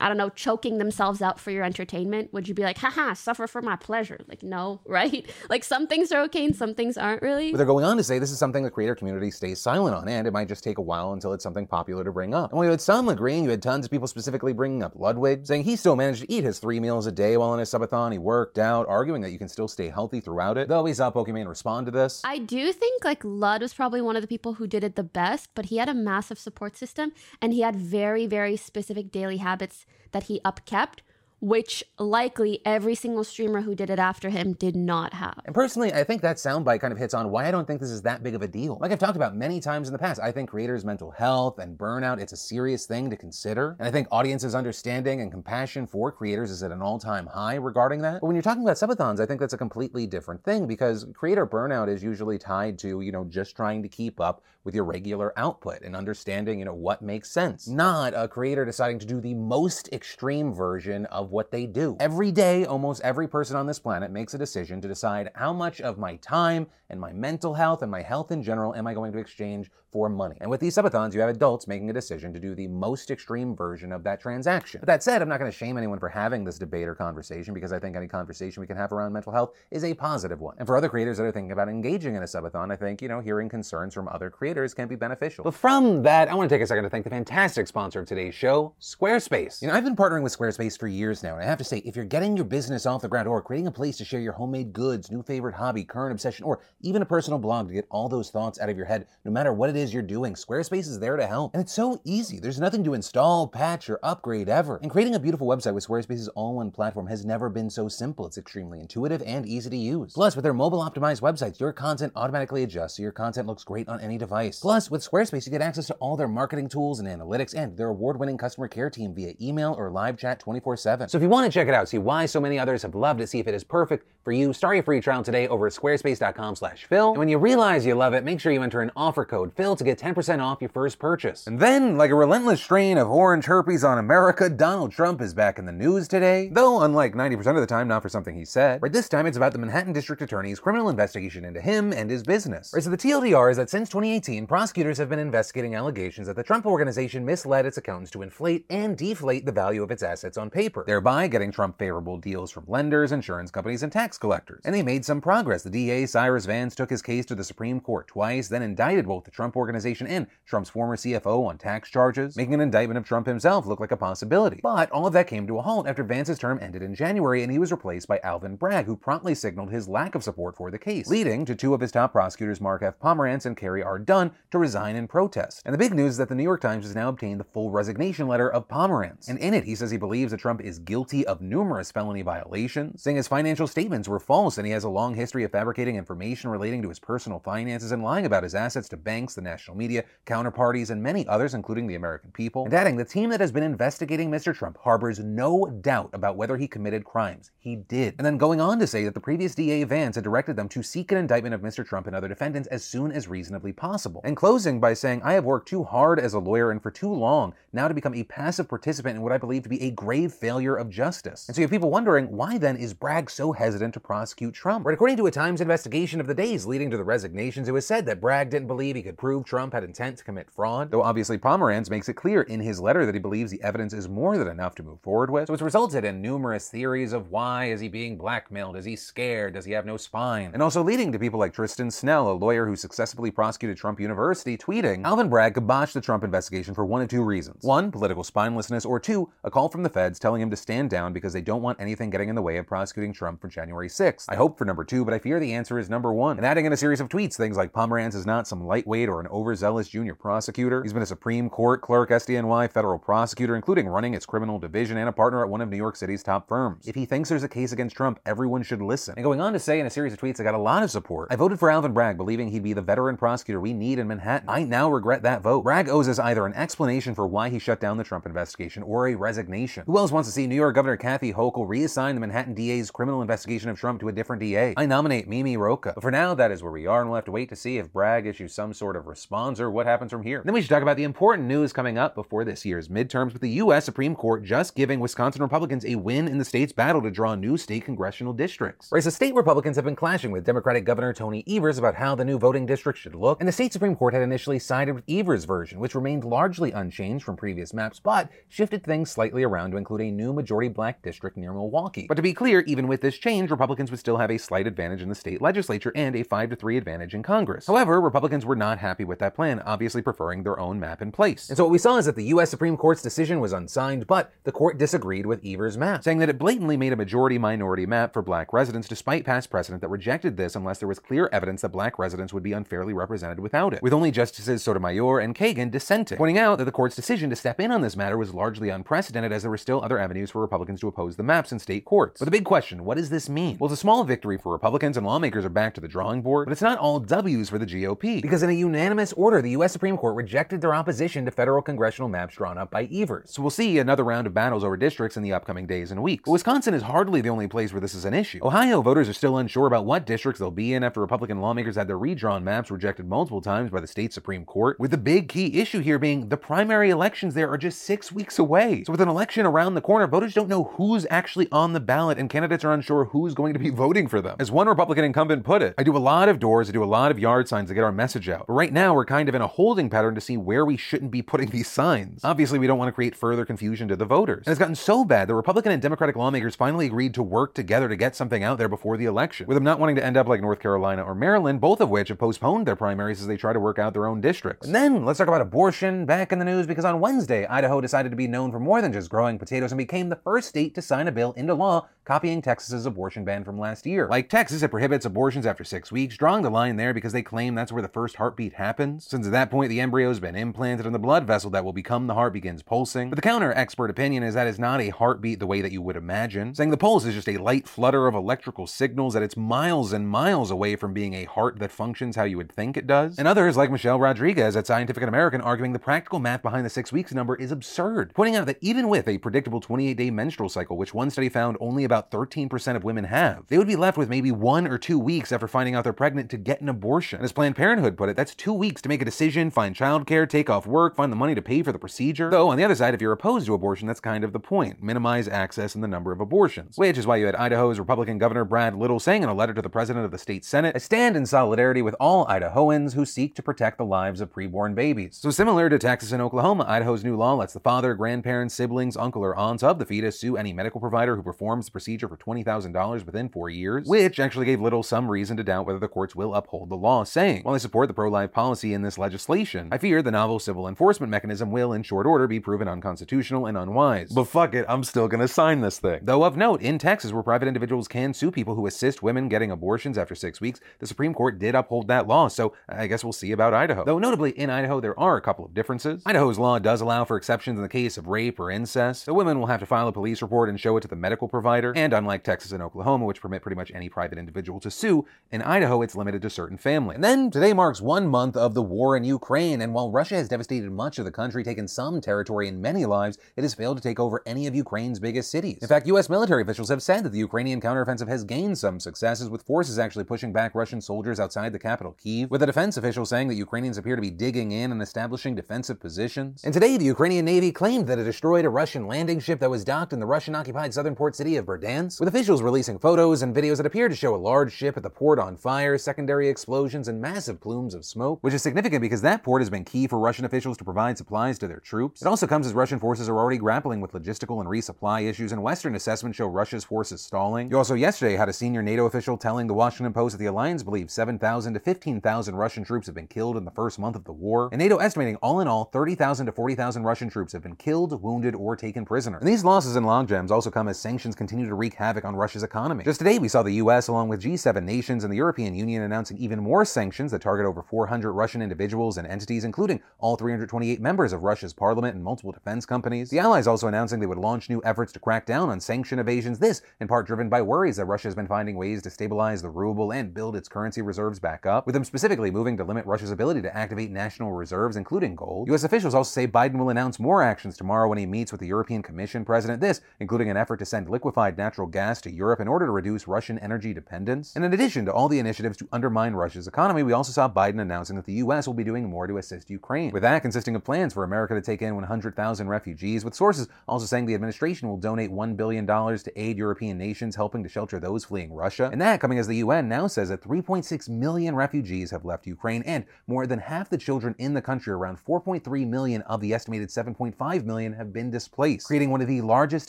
I 0.00 0.08
don't 0.08 0.16
know, 0.16 0.30
choking 0.30 0.78
themselves 0.78 1.22
out 1.22 1.38
for 1.38 1.50
your 1.50 1.64
entertainment, 1.64 2.32
would 2.32 2.48
you 2.48 2.54
be 2.54 2.62
like, 2.62 2.78
haha, 2.78 3.14
suffer 3.14 3.46
for 3.46 3.62
my 3.62 3.76
pleasure? 3.76 4.18
Like, 4.28 4.42
no, 4.42 4.80
right? 4.86 5.28
Like, 5.48 5.64
some 5.64 5.86
things 5.86 6.10
are 6.12 6.22
okay 6.22 6.44
and 6.44 6.56
some 6.56 6.74
things 6.74 6.96
aren't 6.96 7.22
really. 7.22 7.52
But 7.52 7.58
they're 7.58 7.66
going 7.66 7.84
on 7.84 7.96
to 7.98 8.04
say 8.04 8.18
this 8.18 8.30
is 8.30 8.38
something 8.38 8.64
the 8.64 8.70
creator 8.70 8.94
community 8.94 9.30
stays 9.30 9.60
silent 9.60 9.94
on, 9.94 10.08
and 10.08 10.26
it 10.26 10.32
might 10.32 10.48
just 10.48 10.64
take 10.64 10.78
a 10.78 10.82
while 10.82 11.12
until 11.12 11.32
it's 11.32 11.42
something 11.42 11.66
popular 11.66 12.04
to 12.04 12.12
bring 12.12 12.34
up. 12.34 12.50
And 12.50 12.56
while 12.56 12.64
you 12.64 12.70
had 12.70 12.80
some 12.80 13.08
agreeing, 13.08 13.44
you 13.44 13.50
had 13.50 13.62
tons 13.62 13.84
of 13.84 13.90
people 13.90 14.08
specifically 14.08 14.52
bringing 14.52 14.82
up 14.82 14.92
Ludwig, 14.96 15.46
saying 15.46 15.64
he 15.64 15.76
still 15.76 15.96
managed 15.96 16.22
to 16.22 16.32
eat 16.32 16.44
his 16.44 16.58
three 16.58 16.80
meals 16.80 17.06
a 17.06 17.12
day 17.12 17.36
while 17.36 17.50
on 17.50 17.58
his 17.58 17.70
subathon. 17.70 18.12
He 18.12 18.18
worked 18.18 18.58
out, 18.58 18.86
arguing 18.88 19.20
that 19.22 19.30
you 19.30 19.38
can 19.38 19.48
still 19.48 19.68
stay 19.68 19.88
healthy 19.88 20.20
throughout 20.20 20.58
it. 20.58 20.68
Though 20.68 20.82
we 20.82 20.94
saw 20.94 21.10
Pokimane 21.10 21.48
respond 21.48 21.86
to 21.86 21.90
this. 21.90 22.22
I 22.24 22.38
do 22.38 22.72
think 22.72 23.04
like 23.04 23.22
Lud 23.24 23.62
was 23.62 23.74
probably 23.74 24.00
one 24.00 24.16
of 24.16 24.22
the 24.22 24.28
people 24.28 24.54
who 24.54 24.66
did 24.66 24.84
it 24.84 24.96
the 24.96 25.02
best, 25.02 25.50
but 25.54 25.66
he 25.66 25.76
had 25.76 25.88
a 25.88 25.94
massive 25.94 26.38
support 26.38 26.76
system 26.76 27.12
and 27.40 27.52
he 27.52 27.60
had 27.60 27.76
very, 27.76 28.26
very 28.26 28.56
specific 28.56 29.10
daily 29.10 29.38
habits 29.38 29.84
that 30.12 30.24
he 30.24 30.40
upkept 30.40 30.98
which 31.40 31.82
likely 31.98 32.60
every 32.64 32.94
single 32.94 33.24
streamer 33.24 33.62
who 33.62 33.74
did 33.74 33.90
it 33.90 33.98
after 33.98 34.30
him 34.30 34.52
did 34.52 34.76
not 34.76 35.14
have. 35.14 35.40
And 35.44 35.54
personally, 35.54 35.92
I 35.92 36.04
think 36.04 36.22
that 36.22 36.36
soundbite 36.36 36.80
kind 36.80 36.92
of 36.92 36.98
hits 36.98 37.14
on 37.14 37.30
why 37.30 37.48
I 37.48 37.50
don't 37.50 37.66
think 37.66 37.80
this 37.80 37.90
is 37.90 38.02
that 38.02 38.22
big 38.22 38.34
of 38.34 38.42
a 38.42 38.48
deal. 38.48 38.78
Like 38.80 38.92
I've 38.92 38.98
talked 38.98 39.16
about 39.16 39.34
many 39.34 39.60
times 39.60 39.88
in 39.88 39.92
the 39.92 39.98
past, 39.98 40.20
I 40.20 40.32
think 40.32 40.50
creators' 40.50 40.84
mental 40.84 41.10
health 41.10 41.58
and 41.58 41.78
burnout, 41.78 42.20
it's 42.20 42.32
a 42.32 42.36
serious 42.36 42.86
thing 42.86 43.10
to 43.10 43.16
consider. 43.16 43.76
And 43.78 43.88
I 43.88 43.90
think 43.90 44.08
audiences' 44.10 44.54
understanding 44.54 45.20
and 45.20 45.30
compassion 45.30 45.86
for 45.86 46.12
creators 46.12 46.50
is 46.50 46.62
at 46.62 46.72
an 46.72 46.82
all-time 46.82 47.26
high 47.26 47.54
regarding 47.54 48.02
that. 48.02 48.20
But 48.20 48.26
when 48.26 48.36
you're 48.36 48.42
talking 48.42 48.62
about 48.62 48.76
subathons, 48.76 49.20
I 49.20 49.26
think 49.26 49.40
that's 49.40 49.54
a 49.54 49.58
completely 49.58 50.06
different 50.06 50.44
thing 50.44 50.66
because 50.66 51.06
creator 51.14 51.46
burnout 51.46 51.88
is 51.88 52.02
usually 52.02 52.38
tied 52.38 52.78
to, 52.80 53.00
you 53.00 53.12
know, 53.12 53.24
just 53.24 53.56
trying 53.56 53.82
to 53.82 53.88
keep 53.88 54.20
up 54.20 54.42
with 54.64 54.74
your 54.74 54.84
regular 54.84 55.32
output 55.38 55.80
and 55.82 55.96
understanding, 55.96 56.58
you 56.58 56.64
know, 56.66 56.74
what 56.74 57.00
makes 57.00 57.30
sense. 57.30 57.66
Not 57.66 58.12
a 58.14 58.28
creator 58.28 58.64
deciding 58.64 58.98
to 58.98 59.06
do 59.06 59.20
the 59.20 59.34
most 59.34 59.88
extreme 59.92 60.52
version 60.52 61.06
of 61.06 61.29
what 61.30 61.50
they 61.50 61.66
do. 61.66 61.96
Every 62.00 62.32
day, 62.32 62.64
almost 62.64 63.00
every 63.02 63.28
person 63.28 63.56
on 63.56 63.66
this 63.66 63.78
planet 63.78 64.10
makes 64.10 64.34
a 64.34 64.38
decision 64.38 64.80
to 64.80 64.88
decide 64.88 65.30
how 65.34 65.52
much 65.52 65.80
of 65.80 65.98
my 65.98 66.16
time 66.16 66.66
and 66.88 67.00
my 67.00 67.12
mental 67.12 67.54
health 67.54 67.82
and 67.82 67.90
my 67.90 68.02
health 68.02 68.32
in 68.32 68.42
general 68.42 68.74
am 68.74 68.86
I 68.86 68.94
going 68.94 69.12
to 69.12 69.18
exchange 69.18 69.70
for 69.92 70.08
money. 70.08 70.36
And 70.40 70.50
with 70.50 70.60
these 70.60 70.76
subathons, 70.76 71.14
you 71.14 71.20
have 71.20 71.30
adults 71.30 71.66
making 71.66 71.90
a 71.90 71.92
decision 71.92 72.32
to 72.32 72.40
do 72.40 72.54
the 72.54 72.68
most 72.68 73.10
extreme 73.10 73.56
version 73.56 73.92
of 73.92 74.04
that 74.04 74.20
transaction. 74.20 74.80
But 74.80 74.86
that 74.86 75.02
said, 75.02 75.22
I'm 75.22 75.28
not 75.28 75.38
going 75.38 75.50
to 75.50 75.56
shame 75.56 75.76
anyone 75.76 75.98
for 75.98 76.08
having 76.08 76.44
this 76.44 76.58
debate 76.58 76.86
or 76.86 76.94
conversation 76.94 77.54
because 77.54 77.72
I 77.72 77.78
think 77.78 77.96
any 77.96 78.08
conversation 78.08 78.60
we 78.60 78.66
can 78.66 78.76
have 78.76 78.92
around 78.92 79.12
mental 79.12 79.32
health 79.32 79.54
is 79.70 79.84
a 79.84 79.94
positive 79.94 80.40
one. 80.40 80.56
And 80.58 80.66
for 80.66 80.76
other 80.76 80.88
creators 80.88 81.16
that 81.18 81.24
are 81.24 81.32
thinking 81.32 81.52
about 81.52 81.68
engaging 81.68 82.14
in 82.14 82.22
a 82.22 82.26
subathon, 82.26 82.72
I 82.72 82.76
think, 82.76 83.02
you 83.02 83.08
know, 83.08 83.20
hearing 83.20 83.48
concerns 83.48 83.94
from 83.94 84.08
other 84.08 84.30
creators 84.30 84.74
can 84.74 84.88
be 84.88 84.96
beneficial. 84.96 85.44
But 85.44 85.54
from 85.54 86.02
that, 86.02 86.28
I 86.28 86.34
want 86.34 86.48
to 86.48 86.54
take 86.54 86.62
a 86.62 86.66
second 86.66 86.84
to 86.84 86.90
thank 86.90 87.04
the 87.04 87.10
fantastic 87.10 87.66
sponsor 87.66 88.00
of 88.00 88.06
today's 88.06 88.34
show, 88.34 88.74
Squarespace. 88.80 89.62
You 89.62 89.68
know, 89.68 89.74
I've 89.74 89.84
been 89.84 89.96
partnering 89.96 90.22
with 90.22 90.36
Squarespace 90.36 90.78
for 90.78 90.86
years 90.86 91.22
now, 91.22 91.34
and 91.34 91.42
I 91.42 91.46
have 91.46 91.58
to 91.58 91.64
say, 91.64 91.78
if 91.78 91.96
you're 91.96 92.04
getting 92.04 92.36
your 92.36 92.44
business 92.44 92.86
off 92.86 93.02
the 93.02 93.08
ground 93.08 93.26
or 93.26 93.42
creating 93.42 93.66
a 93.66 93.72
place 93.72 93.96
to 93.98 94.04
share 94.04 94.20
your 94.20 94.32
homemade 94.34 94.72
goods, 94.72 95.10
new 95.10 95.22
favorite 95.22 95.54
hobby, 95.54 95.84
current 95.84 96.12
obsession, 96.12 96.44
or 96.44 96.60
even 96.82 97.02
a 97.02 97.06
personal 97.06 97.38
blog 97.38 97.68
to 97.68 97.74
get 97.74 97.86
all 97.90 98.08
those 98.08 98.30
thoughts 98.30 98.60
out 98.60 98.68
of 98.68 98.76
your 98.76 98.86
head, 98.86 99.06
no 99.24 99.30
matter 99.30 99.52
what 99.52 99.70
it 99.70 99.76
is 99.76 99.79
you're 99.88 100.02
doing, 100.02 100.34
Squarespace 100.34 100.86
is 100.86 100.98
there 100.98 101.16
to 101.16 101.26
help. 101.26 101.54
And 101.54 101.60
it's 101.62 101.72
so 101.72 102.00
easy. 102.04 102.38
There's 102.38 102.60
nothing 102.60 102.84
to 102.84 102.94
install, 102.94 103.48
patch, 103.48 103.88
or 103.88 103.98
upgrade 104.02 104.48
ever. 104.48 104.78
And 104.82 104.90
creating 104.90 105.14
a 105.14 105.18
beautiful 105.18 105.46
website 105.46 105.72
with 105.72 105.86
Squarespace's 105.86 106.28
all-in-one 106.28 106.70
platform 106.70 107.06
has 107.06 107.24
never 107.24 107.48
been 107.48 107.70
so 107.70 107.88
simple. 107.88 108.26
It's 108.26 108.36
extremely 108.36 108.80
intuitive 108.80 109.22
and 109.24 109.46
easy 109.46 109.70
to 109.70 109.76
use. 109.76 110.12
Plus, 110.12 110.36
with 110.36 110.42
their 110.42 110.52
mobile 110.52 110.80
optimized 110.80 111.22
websites, 111.22 111.58
your 111.58 111.72
content 111.72 112.12
automatically 112.16 112.62
adjusts 112.62 112.96
so 112.96 113.02
your 113.02 113.12
content 113.12 113.46
looks 113.46 113.64
great 113.64 113.88
on 113.88 114.00
any 114.00 114.18
device. 114.18 114.60
Plus, 114.60 114.90
with 114.90 115.08
Squarespace, 115.08 115.46
you 115.46 115.50
get 115.50 115.62
access 115.62 115.86
to 115.86 115.94
all 115.94 116.16
their 116.16 116.28
marketing 116.28 116.68
tools 116.68 117.00
and 117.00 117.08
analytics 117.08 117.54
and 117.54 117.76
their 117.76 117.88
award-winning 117.88 118.36
customer 118.36 118.68
care 118.68 118.90
team 118.90 119.14
via 119.14 119.34
email 119.40 119.74
or 119.78 119.90
live 119.90 120.18
chat 120.18 120.40
24/7. 120.40 121.08
So 121.08 121.16
if 121.16 121.22
you 121.22 121.28
want 121.28 121.46
to 121.46 121.52
check 121.52 121.68
it 121.68 121.74
out, 121.74 121.88
see 121.88 121.98
why 121.98 122.26
so 122.26 122.40
many 122.40 122.58
others 122.58 122.82
have 122.82 122.94
loved 122.94 123.20
it, 123.20 123.28
see 123.28 123.38
if 123.38 123.46
it 123.46 123.54
is 123.54 123.64
perfect 123.64 124.06
for 124.24 124.32
you, 124.32 124.52
start 124.52 124.76
your 124.76 124.82
free 124.82 125.00
trial 125.00 125.22
today 125.22 125.48
over 125.48 125.66
at 125.66 125.72
squarespace.com 125.72 126.56
slash 126.56 126.84
Phil. 126.84 127.10
And 127.10 127.18
when 127.18 127.28
you 127.28 127.38
realize 127.38 127.86
you 127.86 127.94
love 127.94 128.12
it, 128.14 128.24
make 128.24 128.40
sure 128.40 128.52
you 128.52 128.62
enter 128.62 128.80
an 128.80 128.90
offer 128.96 129.24
code 129.24 129.54
PHIL 129.56 129.69
to 129.76 129.84
get 129.84 129.98
10% 129.98 130.40
off 130.40 130.60
your 130.60 130.70
first 130.70 130.98
purchase. 130.98 131.46
And 131.46 131.60
then, 131.60 131.96
like 131.96 132.10
a 132.10 132.14
relentless 132.14 132.62
strain 132.62 132.98
of 132.98 133.08
orange 133.08 133.46
herpes 133.46 133.84
on 133.84 133.98
America, 133.98 134.48
Donald 134.48 134.92
Trump 134.92 135.20
is 135.20 135.34
back 135.34 135.58
in 135.58 135.66
the 135.66 135.72
news 135.72 136.08
today. 136.08 136.48
Though, 136.52 136.82
unlike 136.82 137.14
90% 137.14 137.46
of 137.48 137.56
the 137.56 137.66
time, 137.66 137.88
not 137.88 138.02
for 138.02 138.08
something 138.08 138.34
he 138.34 138.44
said. 138.44 138.82
Right, 138.82 138.92
this 138.92 139.08
time 139.08 139.26
it's 139.26 139.36
about 139.36 139.52
the 139.52 139.58
Manhattan 139.58 139.92
District 139.92 140.22
Attorney's 140.22 140.60
criminal 140.60 140.88
investigation 140.88 141.44
into 141.44 141.60
him 141.60 141.92
and 141.92 142.10
his 142.10 142.22
business. 142.22 142.72
Right, 142.74 142.82
so 142.82 142.90
the 142.90 142.96
TLDR 142.96 143.50
is 143.50 143.56
that 143.56 143.70
since 143.70 143.88
2018, 143.88 144.46
prosecutors 144.46 144.98
have 144.98 145.08
been 145.08 145.18
investigating 145.18 145.74
allegations 145.74 146.26
that 146.26 146.36
the 146.36 146.42
Trump 146.42 146.66
organization 146.66 147.24
misled 147.24 147.66
its 147.66 147.78
accountants 147.78 148.10
to 148.12 148.22
inflate 148.22 148.64
and 148.70 148.96
deflate 148.96 149.46
the 149.46 149.52
value 149.52 149.82
of 149.82 149.90
its 149.90 150.02
assets 150.02 150.38
on 150.38 150.50
paper, 150.50 150.84
thereby 150.86 151.28
getting 151.28 151.50
Trump 151.50 151.78
favorable 151.78 152.16
deals 152.16 152.50
from 152.50 152.64
lenders, 152.66 153.12
insurance 153.12 153.50
companies, 153.50 153.82
and 153.82 153.92
tax 153.92 154.18
collectors. 154.18 154.62
And 154.64 154.74
they 154.74 154.82
made 154.82 155.04
some 155.04 155.20
progress. 155.20 155.62
The 155.62 155.70
DA, 155.70 156.06
Cyrus 156.06 156.46
Vance, 156.46 156.74
took 156.74 156.90
his 156.90 157.02
case 157.02 157.26
to 157.26 157.34
the 157.34 157.44
Supreme 157.44 157.80
Court 157.80 158.08
twice, 158.08 158.48
then 158.48 158.62
indicted 158.62 159.06
both 159.06 159.24
the 159.24 159.30
Trump 159.30 159.56
organization 159.60 160.06
and 160.06 160.26
Trump's 160.46 160.70
former 160.70 160.96
CFO 160.96 161.46
on 161.46 161.58
tax 161.58 161.90
charges, 161.90 162.36
making 162.36 162.54
an 162.54 162.60
indictment 162.60 162.98
of 162.98 163.04
Trump 163.04 163.26
himself 163.26 163.66
look 163.66 163.78
like 163.78 163.92
a 163.92 163.96
possibility. 163.96 164.58
But 164.62 164.90
all 164.90 165.06
of 165.06 165.12
that 165.12 165.28
came 165.28 165.46
to 165.46 165.58
a 165.58 165.62
halt 165.62 165.86
after 165.86 166.02
Vance's 166.02 166.38
term 166.38 166.58
ended 166.60 166.82
in 166.82 166.94
January 166.94 167.42
and 167.42 167.52
he 167.52 167.58
was 167.58 167.70
replaced 167.70 168.08
by 168.08 168.18
Alvin 168.24 168.56
Bragg, 168.56 168.86
who 168.86 168.96
promptly 168.96 169.34
signaled 169.34 169.70
his 169.70 169.86
lack 169.86 170.14
of 170.14 170.24
support 170.24 170.56
for 170.56 170.70
the 170.70 170.78
case, 170.78 171.08
leading 171.08 171.44
to 171.44 171.54
two 171.54 171.74
of 171.74 171.80
his 171.80 171.92
top 171.92 172.12
prosecutors, 172.12 172.60
Mark 172.60 172.82
F. 172.82 172.98
Pomerantz 172.98 173.46
and 173.46 173.56
Carey 173.56 173.82
R. 173.82 173.98
Dunne, 173.98 174.32
to 174.50 174.58
resign 174.58 174.96
in 174.96 175.06
protest. 175.06 175.62
And 175.64 175.74
the 175.74 175.78
big 175.78 175.94
news 175.94 176.12
is 176.12 176.16
that 176.16 176.28
the 176.28 176.34
New 176.34 176.42
York 176.42 176.60
Times 176.60 176.84
has 176.84 176.96
now 176.96 177.08
obtained 177.08 177.38
the 177.38 177.44
full 177.44 177.70
resignation 177.70 178.26
letter 178.26 178.50
of 178.50 178.68
Pomerantz. 178.68 179.28
And 179.28 179.38
in 179.38 179.54
it, 179.54 179.64
he 179.64 179.74
says 179.74 179.90
he 179.90 179.98
believes 179.98 180.30
that 180.30 180.40
Trump 180.40 180.60
is 180.60 180.78
guilty 180.78 181.26
of 181.26 181.40
numerous 181.40 181.92
felony 181.92 182.22
violations, 182.22 183.02
saying 183.02 183.16
his 183.16 183.28
financial 183.28 183.66
statements 183.66 184.08
were 184.08 184.18
false 184.18 184.58
and 184.58 184.66
he 184.66 184.72
has 184.72 184.84
a 184.84 184.88
long 184.88 185.14
history 185.14 185.44
of 185.44 185.52
fabricating 185.52 185.96
information 185.96 186.50
relating 186.50 186.82
to 186.82 186.88
his 186.88 186.98
personal 186.98 187.40
finances 187.40 187.92
and 187.92 188.02
lying 188.02 188.26
about 188.26 188.42
his 188.42 188.54
assets 188.54 188.88
to 188.88 188.96
banks, 188.96 189.34
the 189.34 189.42
national 189.50 189.76
media, 189.76 190.04
counterparties, 190.26 190.90
and 190.90 191.02
many 191.02 191.26
others, 191.26 191.54
including 191.54 191.86
the 191.86 191.96
American 191.96 192.30
people. 192.30 192.64
And 192.64 192.74
adding, 192.74 192.96
the 192.96 193.04
team 193.04 193.30
that 193.30 193.40
has 193.40 193.50
been 193.50 193.62
investigating 193.62 194.30
Mr. 194.30 194.54
Trump 194.54 194.78
harbors 194.82 195.18
no 195.18 195.66
doubt 195.80 196.10
about 196.12 196.36
whether 196.36 196.56
he 196.56 196.68
committed 196.68 197.04
crimes. 197.04 197.50
He 197.58 197.76
did. 197.76 198.14
And 198.18 198.24
then 198.26 198.38
going 198.38 198.60
on 198.60 198.78
to 198.78 198.86
say 198.86 199.04
that 199.04 199.14
the 199.14 199.20
previous 199.20 199.54
DA 199.54 199.84
Vance 199.84 200.14
had 200.14 200.24
directed 200.24 200.56
them 200.56 200.68
to 200.70 200.82
seek 200.82 201.10
an 201.10 201.18
indictment 201.18 201.54
of 201.54 201.62
Mr. 201.62 201.84
Trump 201.84 202.06
and 202.06 202.14
other 202.14 202.28
defendants 202.28 202.68
as 202.68 202.84
soon 202.84 203.10
as 203.12 203.28
reasonably 203.28 203.72
possible. 203.72 204.20
And 204.24 204.36
closing 204.36 204.80
by 204.80 204.94
saying, 204.94 205.22
I 205.24 205.32
have 205.34 205.44
worked 205.44 205.68
too 205.68 205.82
hard 205.82 206.20
as 206.20 206.34
a 206.34 206.38
lawyer 206.38 206.70
and 206.70 206.82
for 206.82 206.90
too 206.90 207.12
long 207.12 207.54
now 207.72 207.88
to 207.88 207.94
become 207.94 208.14
a 208.14 208.24
passive 208.24 208.68
participant 208.68 209.16
in 209.16 209.22
what 209.22 209.32
I 209.32 209.38
believe 209.38 209.64
to 209.64 209.68
be 209.68 209.82
a 209.82 209.90
grave 209.90 210.32
failure 210.32 210.76
of 210.76 210.90
justice. 210.90 211.48
And 211.48 211.54
so 211.54 211.60
you 211.60 211.64
have 211.64 211.70
people 211.70 211.90
wondering, 211.90 212.30
why 212.30 212.58
then 212.58 212.76
is 212.76 212.94
Bragg 212.94 213.30
so 213.30 213.52
hesitant 213.52 213.94
to 213.94 214.00
prosecute 214.00 214.54
Trump? 214.54 214.86
Right, 214.86 214.94
according 214.94 215.16
to 215.16 215.26
a 215.26 215.30
Times 215.30 215.60
investigation 215.60 216.20
of 216.20 216.26
the 216.26 216.34
days 216.34 216.66
leading 216.66 216.90
to 216.90 216.96
the 216.96 217.04
resignations, 217.04 217.68
it 217.68 217.72
was 217.72 217.86
said 217.86 218.06
that 218.06 218.20
Bragg 218.20 218.50
didn't 218.50 218.68
believe 218.68 218.96
he 218.96 219.02
could 219.02 219.18
prove 219.18 219.39
Trump 219.44 219.72
had 219.72 219.84
intent 219.84 220.18
to 220.18 220.24
commit 220.24 220.50
fraud, 220.50 220.90
though 220.90 221.02
obviously 221.02 221.38
Pomerantz 221.38 221.90
makes 221.90 222.08
it 222.08 222.14
clear 222.14 222.42
in 222.42 222.60
his 222.60 222.80
letter 222.80 223.06
that 223.06 223.14
he 223.14 223.20
believes 223.20 223.50
the 223.50 223.62
evidence 223.62 223.92
is 223.92 224.08
more 224.08 224.38
than 224.38 224.48
enough 224.48 224.74
to 224.76 224.82
move 224.82 225.00
forward 225.00 225.30
with. 225.30 225.46
So 225.46 225.54
it's 225.54 225.62
resulted 225.62 226.04
in 226.04 226.20
numerous 226.20 226.68
theories 226.68 227.12
of 227.12 227.30
why 227.30 227.66
is 227.66 227.80
he 227.80 227.88
being 227.88 228.16
blackmailed? 228.16 228.76
Is 228.76 228.84
he 228.84 228.96
scared? 228.96 229.54
Does 229.54 229.64
he 229.64 229.72
have 229.72 229.86
no 229.86 229.96
spine? 229.96 230.50
And 230.52 230.62
also 230.62 230.82
leading 230.82 231.12
to 231.12 231.18
people 231.18 231.38
like 231.38 231.52
Tristan 231.52 231.90
Snell, 231.90 232.30
a 232.30 232.32
lawyer 232.32 232.66
who 232.66 232.76
successfully 232.76 233.30
prosecuted 233.30 233.76
Trump 233.76 234.00
University, 234.00 234.56
tweeting, 234.56 235.04
Alvin 235.04 235.28
Bragg 235.28 235.66
botch 235.66 235.92
the 235.92 236.00
Trump 236.00 236.24
investigation 236.24 236.74
for 236.74 236.84
one 236.84 237.02
of 237.02 237.08
two 237.08 237.22
reasons. 237.22 237.64
One, 237.64 237.90
political 237.90 238.22
spinelessness, 238.22 238.86
or 238.86 239.00
two, 239.00 239.30
a 239.44 239.50
call 239.50 239.68
from 239.68 239.82
the 239.82 239.88
feds 239.88 240.18
telling 240.18 240.42
him 240.42 240.50
to 240.50 240.56
stand 240.56 240.90
down 240.90 241.12
because 241.12 241.32
they 241.32 241.40
don't 241.40 241.62
want 241.62 241.80
anything 241.80 242.10
getting 242.10 242.28
in 242.28 242.34
the 242.34 242.42
way 242.42 242.56
of 242.56 242.66
prosecuting 242.66 243.12
Trump 243.12 243.40
for 243.40 243.48
January 243.48 243.88
6th. 243.88 244.26
I 244.28 244.36
hope 244.36 244.58
for 244.58 244.64
number 244.64 244.84
two, 244.84 245.04
but 245.04 245.14
I 245.14 245.18
fear 245.18 245.40
the 245.40 245.52
answer 245.52 245.78
is 245.78 245.90
number 245.90 246.12
one. 246.12 246.36
And 246.36 246.46
adding 246.46 246.66
in 246.66 246.72
a 246.72 246.76
series 246.76 247.00
of 247.00 247.08
tweets, 247.08 247.36
things 247.36 247.56
like 247.56 247.72
Pomerantz 247.72 248.14
is 248.14 248.26
not 248.26 248.48
some 248.48 248.66
lightweight 248.66 249.08
or 249.08 249.20
an 249.20 249.26
overzealous 249.30 249.88
junior 249.88 250.14
prosecutor. 250.14 250.82
He's 250.82 250.92
been 250.92 251.02
a 251.02 251.06
Supreme 251.06 251.48
Court 251.48 251.80
clerk, 251.80 252.10
SDNY 252.10 252.70
federal 252.70 252.98
prosecutor, 252.98 253.56
including 253.56 253.88
running 253.88 254.14
its 254.14 254.26
criminal 254.26 254.58
division 254.58 254.96
and 254.96 255.08
a 255.08 255.12
partner 255.12 255.42
at 255.42 255.48
one 255.48 255.60
of 255.60 255.68
New 255.68 255.76
York 255.76 255.96
City's 255.96 256.22
top 256.22 256.48
firms. 256.48 256.86
If 256.86 256.94
he 256.94 257.06
thinks 257.06 257.28
there's 257.28 257.42
a 257.42 257.48
case 257.48 257.72
against 257.72 257.96
Trump, 257.96 258.20
everyone 258.26 258.62
should 258.62 258.82
listen. 258.82 259.14
And 259.16 259.24
going 259.24 259.40
on 259.40 259.52
to 259.52 259.58
say 259.58 259.80
in 259.80 259.86
a 259.86 259.90
series 259.90 260.12
of 260.12 260.20
tweets 260.20 260.36
that 260.36 260.44
got 260.44 260.54
a 260.54 260.58
lot 260.58 260.82
of 260.82 260.90
support, 260.90 261.28
I 261.30 261.36
voted 261.36 261.58
for 261.58 261.70
Alvin 261.70 261.92
Bragg, 261.92 262.16
believing 262.16 262.48
he'd 262.48 262.62
be 262.62 262.72
the 262.72 262.82
veteran 262.82 263.16
prosecutor 263.16 263.60
we 263.60 263.72
need 263.72 263.98
in 263.98 264.08
Manhattan. 264.08 264.48
I 264.48 264.64
now 264.64 264.90
regret 264.90 265.22
that 265.22 265.42
vote. 265.42 265.62
Bragg 265.62 265.88
owes 265.88 266.08
us 266.08 266.18
either 266.18 266.46
an 266.46 266.54
explanation 266.54 267.14
for 267.14 267.26
why 267.26 267.48
he 267.48 267.58
shut 267.58 267.80
down 267.80 267.96
the 267.96 268.04
Trump 268.04 268.26
investigation 268.26 268.82
or 268.82 269.08
a 269.08 269.14
resignation. 269.14 269.84
Who 269.86 269.98
else 269.98 270.10
wants 270.10 270.28
to 270.28 270.32
see 270.32 270.46
New 270.46 270.54
York 270.54 270.74
Governor 270.74 270.96
Kathy 270.96 271.32
Hochul 271.32 271.68
reassign 271.68 272.14
the 272.14 272.20
Manhattan 272.20 272.54
DA's 272.54 272.90
criminal 272.90 273.22
investigation 273.22 273.70
of 273.70 273.78
Trump 273.78 274.00
to 274.00 274.08
a 274.08 274.12
different 274.12 274.40
DA? 274.40 274.74
I 274.76 274.86
nominate 274.86 275.28
Mimi 275.28 275.56
Rocah. 275.56 275.94
But 275.94 276.02
for 276.02 276.10
now, 276.10 276.34
that 276.34 276.50
is 276.50 276.62
where 276.62 276.72
we 276.72 276.86
are, 276.86 277.00
and 277.00 277.10
we'll 277.10 277.16
have 277.16 277.24
to 277.26 277.30
wait 277.30 277.48
to 277.50 277.56
see 277.56 277.78
if 277.78 277.92
Bragg 277.92 278.26
issues 278.26 278.54
some 278.54 278.72
sort 278.72 278.96
of 278.96 279.06
sponsor 279.20 279.70
what 279.70 279.86
happens 279.86 280.10
from 280.10 280.22
here. 280.22 280.42
Then 280.44 280.54
we 280.54 280.60
should 280.60 280.70
talk 280.70 280.82
about 280.82 280.96
the 280.96 281.04
important 281.04 281.46
news 281.46 281.72
coming 281.72 281.98
up 281.98 282.14
before 282.14 282.44
this 282.44 282.64
year's 282.64 282.88
midterms 282.88 283.32
with 283.32 283.42
the 283.42 283.50
U.S. 283.50 283.84
Supreme 283.84 284.14
Court 284.14 284.42
just 284.42 284.74
giving 284.74 285.00
Wisconsin 285.00 285.42
Republicans 285.42 285.84
a 285.84 285.94
win 285.96 286.26
in 286.28 286.38
the 286.38 286.44
state's 286.44 286.72
battle 286.72 287.02
to 287.02 287.10
draw 287.10 287.34
new 287.34 287.56
state 287.56 287.84
congressional 287.84 288.32
districts. 288.32 288.88
Right, 288.90 289.02
so 289.02 289.10
state 289.10 289.34
Republicans 289.34 289.76
have 289.76 289.84
been 289.84 289.96
clashing 289.96 290.30
with 290.30 290.44
Democratic 290.44 290.84
Governor 290.84 291.12
Tony 291.12 291.44
Evers 291.48 291.78
about 291.78 291.94
how 291.94 292.14
the 292.14 292.24
new 292.24 292.38
voting 292.38 292.66
district 292.66 292.98
should 292.98 293.14
look, 293.14 293.40
and 293.40 293.48
the 293.48 293.52
state 293.52 293.72
Supreme 293.72 293.96
Court 293.96 294.14
had 294.14 294.22
initially 294.22 294.58
sided 294.58 294.94
with 294.94 295.04
Evers' 295.08 295.44
version, 295.44 295.80
which 295.80 295.94
remained 295.94 296.24
largely 296.24 296.72
unchanged 296.72 297.24
from 297.24 297.36
previous 297.36 297.74
maps, 297.74 298.00
but 298.00 298.30
shifted 298.48 298.82
things 298.82 299.10
slightly 299.10 299.42
around 299.42 299.72
to 299.72 299.76
include 299.76 300.00
a 300.00 300.10
new 300.10 300.32
majority 300.32 300.68
black 300.68 301.02
district 301.02 301.36
near 301.36 301.52
Milwaukee. 301.52 302.06
But 302.08 302.14
to 302.14 302.22
be 302.22 302.34
clear, 302.34 302.60
even 302.60 302.88
with 302.88 303.00
this 303.00 303.18
change, 303.18 303.50
Republicans 303.50 303.90
would 303.90 304.00
still 304.00 304.16
have 304.16 304.30
a 304.30 304.38
slight 304.38 304.66
advantage 304.66 305.02
in 305.02 305.08
the 305.08 305.14
state 305.14 305.42
legislature 305.42 305.92
and 305.94 306.16
a 306.16 306.22
5 306.22 306.50
to 306.50 306.56
3 306.56 306.76
advantage 306.76 307.14
in 307.14 307.22
Congress. 307.22 307.66
However, 307.66 308.00
Republicans 308.00 308.46
were 308.46 308.56
not 308.56 308.78
happy 308.78 308.99
with 309.04 309.18
that 309.20 309.34
plan, 309.34 309.60
obviously 309.60 310.02
preferring 310.02 310.42
their 310.42 310.58
own 310.58 310.80
map 310.80 311.02
in 311.02 311.12
place. 311.12 311.48
And 311.48 311.56
so 311.56 311.64
what 311.64 311.70
we 311.70 311.78
saw 311.78 311.96
is 311.96 312.06
that 312.06 312.16
the 312.16 312.24
US 312.24 312.50
Supreme 312.50 312.76
Court's 312.76 313.02
decision 313.02 313.40
was 313.40 313.52
unsigned, 313.52 314.06
but 314.06 314.32
the 314.44 314.52
court 314.52 314.78
disagreed 314.78 315.26
with 315.26 315.44
Evers' 315.44 315.78
map, 315.78 316.02
saying 316.04 316.18
that 316.18 316.28
it 316.28 316.38
blatantly 316.38 316.76
made 316.76 316.92
a 316.92 316.96
majority 316.96 317.38
minority 317.38 317.86
map 317.86 318.12
for 318.12 318.22
black 318.22 318.52
residents 318.52 318.88
despite 318.88 319.24
past 319.24 319.50
precedent 319.50 319.80
that 319.80 319.88
rejected 319.88 320.36
this 320.36 320.56
unless 320.56 320.78
there 320.78 320.88
was 320.88 320.98
clear 320.98 321.28
evidence 321.32 321.62
that 321.62 321.70
black 321.70 321.98
residents 321.98 322.32
would 322.32 322.42
be 322.42 322.52
unfairly 322.52 322.92
represented 322.92 323.40
without 323.40 323.72
it, 323.72 323.82
with 323.82 323.92
only 323.92 324.10
Justices 324.10 324.62
Sotomayor 324.62 325.20
and 325.20 325.34
Kagan 325.34 325.70
dissenting, 325.70 326.18
pointing 326.18 326.38
out 326.38 326.58
that 326.58 326.64
the 326.64 326.72
court's 326.72 326.96
decision 326.96 327.30
to 327.30 327.36
step 327.36 327.60
in 327.60 327.70
on 327.70 327.80
this 327.80 327.96
matter 327.96 328.18
was 328.18 328.34
largely 328.34 328.68
unprecedented 328.68 329.32
as 329.32 329.42
there 329.42 329.50
were 329.50 329.58
still 329.58 329.82
other 329.82 329.98
avenues 329.98 330.30
for 330.30 330.40
Republicans 330.40 330.80
to 330.80 330.88
oppose 330.88 331.16
the 331.16 331.22
maps 331.22 331.52
in 331.52 331.58
state 331.58 331.84
courts. 331.84 332.18
But 332.18 332.24
the 332.24 332.30
big 332.30 332.44
question, 332.44 332.84
what 332.84 332.96
does 332.96 333.10
this 333.10 333.28
mean? 333.28 333.58
Well, 333.58 333.70
it's 333.70 333.78
a 333.78 333.80
small 333.80 334.04
victory 334.04 334.38
for 334.38 334.52
Republicans 334.52 334.96
and 334.96 335.06
lawmakers 335.06 335.44
are 335.44 335.50
back 335.50 335.74
to 335.74 335.80
the 335.80 335.88
drawing 335.88 336.22
board, 336.22 336.46
but 336.46 336.52
it's 336.52 336.62
not 336.62 336.78
all 336.78 337.00
W's 337.00 337.50
for 337.50 337.58
the 337.58 337.66
GOP, 337.66 338.22
because 338.22 338.42
in 338.42 338.50
a 338.50 338.54
unanimous 338.54 338.89
order, 339.16 339.42
the 339.42 339.50
US 339.50 339.72
Supreme 339.72 339.96
Court 339.96 340.16
rejected 340.16 340.60
their 340.60 340.74
opposition 340.74 341.24
to 341.24 341.30
federal 341.30 341.62
congressional 341.62 342.08
maps 342.08 342.36
drawn 342.36 342.58
up 342.58 342.70
by 342.70 342.88
Evers. 342.92 343.30
So 343.32 343.42
we'll 343.42 343.50
see 343.50 343.78
another 343.78 344.04
round 344.04 344.26
of 344.26 344.34
battles 344.34 344.64
over 344.64 344.76
districts 344.76 345.16
in 345.16 345.22
the 345.22 345.32
upcoming 345.32 345.66
days 345.66 345.90
and 345.90 346.02
weeks. 346.02 346.22
But 346.24 346.32
Wisconsin 346.32 346.74
is 346.74 346.82
hardly 346.82 347.20
the 347.20 347.28
only 347.28 347.46
place 347.46 347.72
where 347.72 347.80
this 347.80 347.94
is 347.94 348.04
an 348.04 348.14
issue. 348.14 348.40
Ohio 348.42 348.82
voters 348.82 349.08
are 349.08 349.12
still 349.12 349.38
unsure 349.38 349.66
about 349.66 349.84
what 349.84 350.06
districts 350.06 350.38
they'll 350.38 350.50
be 350.50 350.74
in 350.74 350.82
after 350.82 351.00
Republican 351.00 351.40
lawmakers 351.40 351.76
had 351.76 351.88
their 351.88 351.98
redrawn 351.98 352.42
maps 352.42 352.70
rejected 352.70 353.06
multiple 353.06 353.40
times 353.40 353.70
by 353.70 353.80
the 353.80 353.86
state 353.86 354.12
Supreme 354.12 354.44
Court, 354.44 354.78
with 354.80 354.90
the 354.90 354.98
big 354.98 355.28
key 355.28 355.60
issue 355.60 355.80
here 355.80 355.98
being 355.98 356.28
the 356.28 356.36
primary 356.36 356.90
elections 356.90 357.34
there 357.34 357.50
are 357.50 357.58
just 357.58 357.82
six 357.82 358.10
weeks 358.10 358.38
away. 358.38 358.84
So 358.84 358.92
with 358.92 359.00
an 359.00 359.08
election 359.08 359.46
around 359.46 359.74
the 359.74 359.80
corner, 359.80 360.06
voters 360.06 360.34
don't 360.34 360.48
know 360.48 360.64
who's 360.64 361.06
actually 361.10 361.48
on 361.52 361.72
the 361.72 361.80
ballot 361.80 362.18
and 362.18 362.28
candidates 362.28 362.64
are 362.64 362.72
unsure 362.72 363.04
who's 363.04 363.34
going 363.34 363.52
to 363.52 363.60
be 363.60 363.70
voting 363.84 364.08
for 364.08 364.20
them. 364.20 364.36
As 364.40 364.50
one 364.50 364.66
Republican 364.66 365.04
incumbent 365.04 365.44
put 365.44 365.62
it, 365.62 365.74
I 365.78 365.82
do 365.82 365.96
a 365.96 365.98
lot 365.98 366.28
of 366.28 366.38
doors, 366.38 366.68
I 366.68 366.72
do 366.72 366.82
a 366.82 366.86
lot 366.86 367.10
of 367.10 367.18
yard 367.18 367.48
signs 367.48 367.68
to 367.68 367.74
get 367.74 367.84
our 367.84 367.92
message 367.92 368.28
out. 368.28 368.46
But 368.46 368.54
right 368.54 368.72
now, 368.72 368.79
we're 368.88 369.04
kind 369.04 369.28
of 369.28 369.34
in 369.34 369.42
a 369.42 369.46
holding 369.46 369.90
pattern 369.90 370.14
to 370.14 370.20
see 370.20 370.36
where 370.36 370.64
we 370.64 370.76
shouldn't 370.76 371.10
be 371.10 371.22
putting 371.22 371.48
these 371.50 371.68
signs. 371.68 372.24
Obviously, 372.24 372.58
we 372.58 372.66
don't 372.66 372.78
want 372.78 372.88
to 372.88 372.92
create 372.92 373.14
further 373.14 373.44
confusion 373.44 373.88
to 373.88 373.96
the 373.96 374.04
voters. 374.04 374.46
And 374.46 374.52
it's 374.52 374.58
gotten 374.58 374.74
so 374.74 375.04
bad 375.04 375.28
that 375.28 375.34
Republican 375.34 375.72
and 375.72 375.82
Democratic 375.82 376.16
lawmakers 376.16 376.54
finally 376.54 376.86
agreed 376.86 377.14
to 377.14 377.22
work 377.22 377.54
together 377.54 377.88
to 377.88 377.96
get 377.96 378.16
something 378.16 378.42
out 378.42 378.58
there 378.58 378.68
before 378.68 378.96
the 378.96 379.04
election, 379.04 379.46
with 379.46 379.56
them 379.56 379.64
not 379.64 379.78
wanting 379.78 379.96
to 379.96 380.04
end 380.04 380.16
up 380.16 380.26
like 380.26 380.40
North 380.40 380.60
Carolina 380.60 381.02
or 381.02 381.14
Maryland, 381.14 381.60
both 381.60 381.80
of 381.80 381.90
which 381.90 382.08
have 382.08 382.18
postponed 382.18 382.66
their 382.66 382.76
primaries 382.76 383.20
as 383.20 383.26
they 383.26 383.36
try 383.36 383.52
to 383.52 383.60
work 383.60 383.78
out 383.78 383.92
their 383.92 384.06
own 384.06 384.20
districts. 384.20 384.66
And 384.66 384.74
then 384.74 385.04
let's 385.04 385.18
talk 385.18 385.28
about 385.28 385.40
abortion 385.40 386.06
back 386.06 386.32
in 386.32 386.38
the 386.38 386.44
news 386.44 386.66
because 386.66 386.84
on 386.84 387.00
Wednesday, 387.00 387.46
Idaho 387.46 387.80
decided 387.80 388.10
to 388.10 388.16
be 388.16 388.26
known 388.26 388.50
for 388.50 388.60
more 388.60 388.80
than 388.80 388.92
just 388.92 389.10
growing 389.10 389.38
potatoes 389.38 389.72
and 389.72 389.78
became 389.78 390.08
the 390.08 390.16
first 390.16 390.48
state 390.48 390.74
to 390.74 390.82
sign 390.82 391.08
a 391.08 391.12
bill 391.12 391.32
into 391.32 391.54
law 391.54 391.88
copying 392.04 392.42
Texas's 392.42 392.86
abortion 392.86 393.24
ban 393.24 393.44
from 393.44 393.58
last 393.58 393.86
year. 393.86 394.08
Like 394.08 394.28
Texas, 394.28 394.62
it 394.62 394.70
prohibits 394.70 395.04
abortions 395.04 395.46
after 395.46 395.62
six 395.62 395.92
weeks, 395.92 396.16
drawing 396.16 396.42
the 396.42 396.50
line 396.50 396.76
there 396.76 396.92
because 396.92 397.12
they 397.12 397.22
claim 397.22 397.54
that's 397.54 397.70
where 397.70 397.82
the 397.82 397.88
first 397.88 398.16
heartbeat 398.16 398.54
happens. 398.54 398.69
Since 398.78 399.26
at 399.26 399.32
that 399.32 399.50
point 399.50 399.68
the 399.68 399.80
embryo's 399.80 400.20
been 400.20 400.36
implanted 400.36 400.86
in 400.86 400.92
the 400.92 400.98
blood 400.98 401.26
vessel 401.26 401.50
that 401.50 401.64
will 401.64 401.72
become 401.72 402.06
the 402.06 402.14
heart 402.14 402.32
begins 402.32 402.62
pulsing. 402.62 403.10
But 403.10 403.16
the 403.16 403.22
counter 403.22 403.52
expert 403.52 403.90
opinion 403.90 404.22
is 404.22 404.34
that 404.34 404.46
it's 404.46 404.58
not 404.58 404.80
a 404.80 404.90
heartbeat 404.90 405.40
the 405.40 405.46
way 405.46 405.60
that 405.60 405.72
you 405.72 405.82
would 405.82 405.96
imagine, 405.96 406.54
saying 406.54 406.70
the 406.70 406.76
pulse 406.76 407.04
is 407.04 407.14
just 407.14 407.28
a 407.28 407.38
light 407.38 407.66
flutter 407.66 408.06
of 408.06 408.14
electrical 408.14 408.66
signals 408.66 409.14
that 409.14 409.22
it's 409.22 409.36
miles 409.36 409.92
and 409.92 410.08
miles 410.08 410.50
away 410.50 410.76
from 410.76 410.92
being 410.92 411.14
a 411.14 411.24
heart 411.24 411.58
that 411.58 411.70
functions 411.70 412.16
how 412.16 412.24
you 412.24 412.36
would 412.36 412.52
think 412.52 412.76
it 412.76 412.86
does. 412.86 413.18
And 413.18 413.26
others, 413.26 413.56
like 413.56 413.70
Michelle 413.70 413.98
Rodriguez 413.98 414.56
at 414.56 414.66
Scientific 414.66 415.02
American, 415.02 415.40
arguing 415.40 415.72
the 415.72 415.78
practical 415.78 416.18
math 416.18 416.42
behind 416.42 416.64
the 416.64 416.70
six 416.70 416.92
weeks 416.92 417.12
number 417.12 417.34
is 417.36 417.50
absurd, 417.50 418.12
pointing 418.14 418.36
out 418.36 418.46
that 418.46 418.58
even 418.60 418.88
with 418.88 419.08
a 419.08 419.18
predictable 419.18 419.60
28 419.60 419.94
day 419.94 420.10
menstrual 420.10 420.48
cycle, 420.48 420.76
which 420.76 420.94
one 420.94 421.10
study 421.10 421.28
found 421.28 421.56
only 421.60 421.84
about 421.84 422.10
13% 422.10 422.76
of 422.76 422.84
women 422.84 423.04
have, 423.04 423.46
they 423.48 423.58
would 423.58 423.66
be 423.66 423.76
left 423.76 423.98
with 423.98 424.08
maybe 424.08 424.30
one 424.32 424.66
or 424.66 424.78
two 424.78 424.98
weeks 424.98 425.32
after 425.32 425.48
finding 425.48 425.74
out 425.74 425.84
they're 425.84 425.92
pregnant 425.92 426.30
to 426.30 426.36
get 426.36 426.60
an 426.60 426.68
abortion. 426.68 427.18
And 427.18 427.24
as 427.24 427.32
Planned 427.32 427.56
Parenthood 427.56 427.96
put 427.96 428.08
it, 428.08 428.16
that's 428.16 428.34
two 428.34 428.52
weeks 428.60 428.82
to 428.82 428.90
make 428.90 429.00
a 429.00 429.06
decision, 429.06 429.50
find 429.50 429.74
childcare, 429.74 430.28
take 430.28 430.50
off 430.50 430.66
work, 430.66 430.94
find 430.94 431.10
the 431.10 431.16
money 431.16 431.34
to 431.34 431.40
pay 431.40 431.62
for 431.62 431.72
the 431.72 431.78
procedure. 431.78 432.28
Though, 432.28 432.50
on 432.50 432.58
the 432.58 432.64
other 432.64 432.74
side, 432.74 432.92
if 432.92 433.00
you're 433.00 433.10
opposed 433.10 433.46
to 433.46 433.54
abortion, 433.54 433.86
that's 433.86 434.00
kind 434.00 434.22
of 434.22 434.34
the 434.34 434.38
point 434.38 434.82
minimize 434.82 435.26
access 435.26 435.74
and 435.74 435.82
the 435.82 435.88
number 435.88 436.12
of 436.12 436.20
abortions. 436.20 436.76
Which 436.76 436.98
is 436.98 437.06
why 437.06 437.16
you 437.16 437.24
had 437.24 437.34
Idaho's 437.36 437.78
Republican 437.78 438.18
Governor 438.18 438.44
Brad 438.44 438.74
Little 438.76 439.00
saying 439.00 439.22
in 439.22 439.30
a 439.30 439.34
letter 439.34 439.54
to 439.54 439.62
the 439.62 439.70
President 439.70 440.04
of 440.04 440.10
the 440.10 440.18
state 440.18 440.44
Senate, 440.44 440.76
I 440.76 440.78
stand 440.78 441.16
in 441.16 441.24
solidarity 441.24 441.80
with 441.80 441.96
all 441.98 442.26
Idahoans 442.26 442.92
who 442.92 443.06
seek 443.06 443.34
to 443.36 443.42
protect 443.42 443.78
the 443.78 443.84
lives 443.86 444.20
of 444.20 444.30
preborn 444.30 444.74
babies. 444.74 445.16
So, 445.16 445.30
similar 445.30 445.70
to 445.70 445.78
Texas 445.78 446.12
and 446.12 446.20
Oklahoma, 446.20 446.66
Idaho's 446.68 447.02
new 447.02 447.16
law 447.16 447.32
lets 447.36 447.54
the 447.54 447.60
father, 447.60 447.94
grandparents, 447.94 448.54
siblings, 448.54 448.94
uncle, 448.94 449.22
or 449.22 449.34
aunt 449.36 449.64
of 449.64 449.78
the 449.78 449.86
fetus 449.86 450.20
sue 450.20 450.36
any 450.36 450.52
medical 450.52 450.82
provider 450.82 451.16
who 451.16 451.22
performs 451.22 451.64
the 451.64 451.72
procedure 451.72 452.08
for 452.08 452.18
$20,000 452.18 453.06
within 453.06 453.30
four 453.30 453.48
years, 453.48 453.88
which 453.88 454.20
actually 454.20 454.44
gave 454.44 454.60
Little 454.60 454.82
some 454.82 455.10
reason 455.10 455.38
to 455.38 455.42
doubt 455.42 455.64
whether 455.64 455.78
the 455.78 455.88
courts 455.88 456.14
will 456.14 456.34
uphold 456.34 456.68
the 456.68 456.76
law, 456.76 457.04
saying, 457.04 457.44
While 457.44 457.54
I 457.54 457.58
support 457.58 457.88
the 457.88 457.94
pro 457.94 458.10
life 458.10 458.32
policy 458.32 458.49
in 458.54 458.82
this 458.82 458.98
legislation, 458.98 459.68
I 459.72 459.78
fear 459.78 460.02
the 460.02 460.10
novel 460.10 460.38
civil 460.38 460.68
enforcement 460.68 461.10
mechanism 461.10 461.50
will, 461.50 461.72
in 461.72 461.82
short 461.82 462.06
order, 462.06 462.26
be 462.26 462.40
proven 462.40 462.68
unconstitutional 462.68 463.46
and 463.46 463.56
unwise. 463.56 464.12
But 464.12 464.24
fuck 464.24 464.54
it, 464.54 464.66
I'm 464.68 464.84
still 464.84 465.08
gonna 465.08 465.28
sign 465.28 465.60
this 465.60 465.78
thing. 465.78 466.00
Though, 466.02 466.24
of 466.24 466.36
note, 466.36 466.60
in 466.60 466.78
Texas, 466.78 467.12
where 467.12 467.22
private 467.22 467.48
individuals 467.48 467.88
can 467.88 468.12
sue 468.12 468.30
people 468.30 468.54
who 468.54 468.66
assist 468.66 469.02
women 469.02 469.28
getting 469.28 469.50
abortions 469.50 469.96
after 469.96 470.14
six 470.14 470.40
weeks, 470.40 470.60
the 470.78 470.86
Supreme 470.86 471.14
Court 471.14 471.38
did 471.38 471.54
uphold 471.54 471.88
that 471.88 472.06
law, 472.06 472.28
so 472.28 472.54
I 472.68 472.86
guess 472.86 473.04
we'll 473.04 473.12
see 473.12 473.32
about 473.32 473.54
Idaho. 473.54 473.84
Though, 473.84 473.98
notably, 473.98 474.30
in 474.32 474.50
Idaho, 474.50 474.80
there 474.80 474.98
are 474.98 475.16
a 475.16 475.22
couple 475.22 475.44
of 475.44 475.54
differences. 475.54 476.02
Idaho's 476.04 476.38
law 476.38 476.58
does 476.58 476.80
allow 476.80 477.04
for 477.04 477.16
exceptions 477.16 477.58
in 477.58 477.62
the 477.62 477.68
case 477.68 477.96
of 477.96 478.08
rape 478.08 478.40
or 478.40 478.50
incest. 478.50 479.06
The 479.06 479.14
women 479.14 479.38
will 479.38 479.46
have 479.46 479.60
to 479.60 479.66
file 479.66 479.88
a 479.88 479.92
police 479.92 480.22
report 480.22 480.48
and 480.48 480.58
show 480.58 480.76
it 480.76 480.80
to 480.80 480.88
the 480.88 480.96
medical 480.96 481.28
provider, 481.28 481.72
and 481.76 481.92
unlike 481.92 482.24
Texas 482.24 482.52
and 482.52 482.62
Oklahoma, 482.62 483.04
which 483.04 483.20
permit 483.20 483.42
pretty 483.42 483.56
much 483.56 483.70
any 483.74 483.88
private 483.88 484.18
individual 484.18 484.60
to 484.60 484.70
sue, 484.70 485.06
in 485.30 485.42
Idaho, 485.42 485.82
it's 485.82 485.94
limited 485.94 486.22
to 486.22 486.30
certain 486.30 486.58
families. 486.58 486.96
And 486.96 487.04
then 487.04 487.30
today 487.30 487.52
marks 487.52 487.80
one 487.80 488.08
month 488.08 488.36
of 488.40 488.54
the 488.54 488.62
war 488.62 488.96
in 488.96 489.04
Ukraine, 489.04 489.60
and 489.60 489.74
while 489.74 489.90
Russia 489.90 490.14
has 490.16 490.28
devastated 490.28 490.72
much 490.72 490.98
of 490.98 491.04
the 491.04 491.12
country, 491.12 491.44
taken 491.44 491.68
some 491.68 492.00
territory 492.00 492.48
and 492.48 492.60
many 492.60 492.86
lives, 492.86 493.18
it 493.36 493.42
has 493.42 493.54
failed 493.54 493.76
to 493.76 493.82
take 493.82 494.00
over 494.00 494.22
any 494.26 494.46
of 494.46 494.54
Ukraine's 494.54 494.98
biggest 494.98 495.30
cities. 495.30 495.58
In 495.60 495.68
fact, 495.68 495.86
U.S. 495.88 496.08
military 496.08 496.42
officials 496.42 496.70
have 496.70 496.82
said 496.82 497.04
that 497.04 497.10
the 497.12 497.18
Ukrainian 497.18 497.60
counteroffensive 497.60 498.08
has 498.08 498.24
gained 498.24 498.58
some 498.58 498.80
successes, 498.80 499.28
with 499.28 499.46
forces 499.46 499.78
actually 499.78 500.04
pushing 500.04 500.32
back 500.32 500.54
Russian 500.54 500.80
soldiers 500.80 501.20
outside 501.20 501.52
the 501.52 501.58
capital 501.58 501.92
Kiev, 501.92 502.30
with 502.30 502.42
a 502.42 502.46
defense 502.46 502.76
official 502.76 503.04
saying 503.04 503.28
that 503.28 503.34
Ukrainians 503.34 503.76
appear 503.76 503.94
to 503.94 504.02
be 504.02 504.10
digging 504.10 504.52
in 504.52 504.72
and 504.72 504.80
establishing 504.80 505.34
defensive 505.34 505.78
positions. 505.78 506.42
And 506.42 506.54
today, 506.54 506.78
the 506.78 506.84
Ukrainian 506.84 507.26
Navy 507.26 507.52
claimed 507.52 507.86
that 507.88 507.98
it 507.98 508.04
destroyed 508.04 508.46
a 508.46 508.50
Russian 508.50 508.86
landing 508.86 509.20
ship 509.20 509.40
that 509.40 509.50
was 509.50 509.64
docked 509.64 509.92
in 509.92 510.00
the 510.00 510.06
Russian 510.06 510.34
occupied 510.34 510.72
southern 510.72 510.96
port 510.96 511.14
city 511.14 511.36
of 511.36 511.44
Berdyansk, 511.44 512.00
with 512.00 512.08
officials 512.08 512.40
releasing 512.42 512.78
photos 512.78 513.22
and 513.22 513.36
videos 513.36 513.58
that 513.58 513.66
appear 513.66 513.88
to 513.88 513.94
show 513.94 514.14
a 514.14 514.16
large 514.16 514.52
ship 514.52 514.76
at 514.76 514.82
the 514.82 514.90
port 514.90 515.18
on 515.18 515.36
fire, 515.36 515.76
secondary 515.76 516.28
explosions, 516.28 516.88
and 516.88 517.00
massive 517.00 517.40
plumes 517.40 517.74
of 517.74 517.84
smoke, 517.84 518.20
which 518.30 518.36
is 518.36 518.42
significant 518.42 518.80
because 518.80 519.02
that 519.02 519.24
port 519.24 519.42
has 519.42 519.50
been 519.50 519.64
key 519.64 519.88
for 519.88 519.98
Russian 519.98 520.24
officials 520.24 520.56
to 520.56 520.62
provide 520.62 520.96
supplies 520.96 521.36
to 521.36 521.48
their 521.48 521.58
troops. 521.58 522.00
It 522.00 522.06
also 522.06 522.28
comes 522.28 522.46
as 522.46 522.52
Russian 522.52 522.78
forces 522.78 523.08
are 523.08 523.18
already 523.18 523.38
grappling 523.38 523.80
with 523.80 523.90
logistical 523.90 524.38
and 524.38 524.48
resupply 524.48 525.10
issues, 525.10 525.32
and 525.32 525.42
Western 525.42 525.74
assessments 525.74 526.16
show 526.16 526.28
Russia's 526.28 526.62
forces 526.62 527.00
stalling. 527.00 527.50
You 527.50 527.58
also 527.58 527.74
yesterday 527.74 528.14
had 528.14 528.28
a 528.28 528.32
senior 528.32 528.62
NATO 528.62 528.86
official 528.86 529.16
telling 529.16 529.48
the 529.48 529.54
Washington 529.54 529.92
Post 529.92 530.12
that 530.12 530.18
the 530.18 530.26
alliance 530.26 530.62
believes 530.62 530.92
7,000 530.92 531.54
to 531.54 531.58
15,000 531.58 532.36
Russian 532.36 532.62
troops 532.62 532.86
have 532.86 532.94
been 532.94 533.08
killed 533.08 533.36
in 533.36 533.44
the 533.44 533.50
first 533.50 533.80
month 533.80 533.96
of 533.96 534.04
the 534.04 534.12
war, 534.12 534.48
and 534.52 534.60
NATO 534.60 534.76
estimating 534.76 535.16
all 535.16 535.40
in 535.40 535.48
all 535.48 535.64
30,000 535.64 536.26
to 536.26 536.30
40,000 536.30 536.84
Russian 536.84 537.10
troops 537.10 537.32
have 537.32 537.42
been 537.42 537.56
killed, 537.56 538.00
wounded, 538.00 538.36
or 538.36 538.54
taken 538.54 538.84
prisoner. 538.84 539.18
And 539.18 539.26
these 539.26 539.42
losses 539.42 539.74
and 539.74 539.84
logjams 539.84 540.30
also 540.30 540.52
come 540.52 540.68
as 540.68 540.78
sanctions 540.78 541.16
continue 541.16 541.48
to 541.48 541.54
wreak 541.56 541.74
havoc 541.74 542.04
on 542.04 542.14
Russia's 542.14 542.44
economy. 542.44 542.84
Just 542.84 543.00
today, 543.00 543.18
we 543.18 543.26
saw 543.26 543.42
the 543.42 543.54
U.S. 543.54 543.88
along 543.88 544.08
with 544.08 544.22
G7 544.22 544.62
nations 544.62 545.02
and 545.02 545.12
the 545.12 545.16
European 545.16 545.56
Union 545.56 545.82
announcing 545.82 546.16
even 546.18 546.38
more 546.38 546.64
sanctions 546.64 547.10
that 547.10 547.22
target 547.22 547.44
over 547.44 547.64
400 547.64 548.09
Russian 548.12 548.42
individuals 548.42 548.98
and 548.98 549.06
entities, 549.06 549.44
including 549.44 549.80
all 549.98 550.16
328 550.16 550.80
members 550.80 551.12
of 551.12 551.22
Russia's 551.22 551.52
parliament 551.52 551.94
and 551.94 552.04
multiple 552.04 552.32
defense 552.32 552.66
companies. 552.66 553.10
The 553.10 553.18
Allies 553.18 553.46
also 553.46 553.68
announcing 553.68 554.00
they 554.00 554.06
would 554.06 554.18
launch 554.18 554.48
new 554.48 554.60
efforts 554.64 554.92
to 554.92 555.00
crack 555.00 555.26
down 555.26 555.48
on 555.48 555.60
sanction 555.60 555.98
evasions, 555.98 556.38
this 556.38 556.62
in 556.80 556.88
part 556.88 557.06
driven 557.06 557.28
by 557.28 557.42
worries 557.42 557.76
that 557.76 557.84
Russia 557.86 558.08
has 558.08 558.14
been 558.14 558.26
finding 558.26 558.56
ways 558.56 558.82
to 558.82 558.90
stabilize 558.90 559.42
the 559.42 559.50
ruble 559.50 559.92
and 559.92 560.14
build 560.14 560.36
its 560.36 560.48
currency 560.48 560.82
reserves 560.82 561.18
back 561.18 561.46
up, 561.46 561.66
with 561.66 561.74
them 561.74 561.84
specifically 561.84 562.30
moving 562.30 562.56
to 562.56 562.64
limit 562.64 562.86
Russia's 562.86 563.10
ability 563.10 563.42
to 563.42 563.56
activate 563.56 563.90
national 563.90 564.32
reserves, 564.32 564.76
including 564.76 565.14
gold. 565.14 565.48
U.S. 565.48 565.64
officials 565.64 565.94
also 565.94 566.10
say 566.10 566.26
Biden 566.26 566.58
will 566.58 566.70
announce 566.70 566.98
more 566.98 567.22
actions 567.22 567.56
tomorrow 567.56 567.88
when 567.88 567.98
he 567.98 568.06
meets 568.06 568.32
with 568.32 568.40
the 568.40 568.46
European 568.46 568.82
Commission 568.82 569.24
president, 569.24 569.60
this 569.60 569.80
including 570.00 570.30
an 570.30 570.36
effort 570.36 570.58
to 570.58 570.64
send 570.64 570.88
liquefied 570.88 571.36
natural 571.36 571.66
gas 571.66 572.00
to 572.00 572.10
Europe 572.10 572.40
in 572.40 572.48
order 572.48 572.66
to 572.66 572.72
reduce 572.72 573.08
Russian 573.08 573.38
energy 573.38 573.72
dependence. 573.74 574.34
And 574.34 574.44
in 574.44 574.52
addition 574.52 574.84
to 574.86 574.92
all 574.92 575.08
the 575.08 575.18
initiatives 575.18 575.56
to 575.58 575.68
undermine 575.72 576.14
Russia's 576.14 576.46
economy, 576.46 576.82
we 576.82 576.92
also 576.92 577.12
saw 577.12 577.28
Biden 577.28 577.60
announcing 577.60 577.96
that 578.00 578.06
the 578.06 578.14
U.S. 578.14 578.46
will 578.46 578.54
be 578.54 578.64
doing 578.64 578.88
more 578.88 579.06
to 579.06 579.18
assist 579.18 579.50
Ukraine. 579.50 579.92
With 579.92 580.02
that 580.02 580.22
consisting 580.22 580.56
of 580.56 580.64
plans 580.64 580.94
for 580.94 581.04
America 581.04 581.34
to 581.34 581.42
take 581.42 581.60
in 581.60 581.74
100,000 581.74 582.48
refugees, 582.48 583.04
with 583.04 583.14
sources 583.14 583.48
also 583.68 583.86
saying 583.86 584.06
the 584.06 584.14
administration 584.14 584.68
will 584.68 584.78
donate 584.78 585.10
$1 585.10 585.36
billion 585.36 585.66
to 585.66 586.12
aid 586.16 586.38
European 586.38 586.78
nations 586.78 587.16
helping 587.16 587.42
to 587.42 587.48
shelter 587.48 587.78
those 587.78 588.04
fleeing 588.04 588.32
Russia. 588.32 588.70
And 588.72 588.80
that 588.80 589.00
coming 589.00 589.18
as 589.18 589.26
the 589.26 589.36
UN 589.36 589.68
now 589.68 589.86
says 589.86 590.08
that 590.08 590.22
3.6 590.22 590.88
million 590.88 591.34
refugees 591.34 591.90
have 591.90 592.04
left 592.04 592.26
Ukraine, 592.26 592.62
and 592.62 592.86
more 593.06 593.26
than 593.26 593.38
half 593.38 593.68
the 593.68 593.76
children 593.76 594.14
in 594.18 594.32
the 594.32 594.42
country, 594.42 594.72
around 594.72 594.98
4.3 594.98 595.68
million 595.68 596.00
of 596.02 596.20
the 596.20 596.32
estimated 596.32 596.70
7.5 596.70 597.44
million, 597.44 597.74
have 597.74 597.92
been 597.92 598.10
displaced, 598.10 598.66
creating 598.66 598.90
one 598.90 599.02
of 599.02 599.08
the 599.08 599.20
largest 599.20 599.68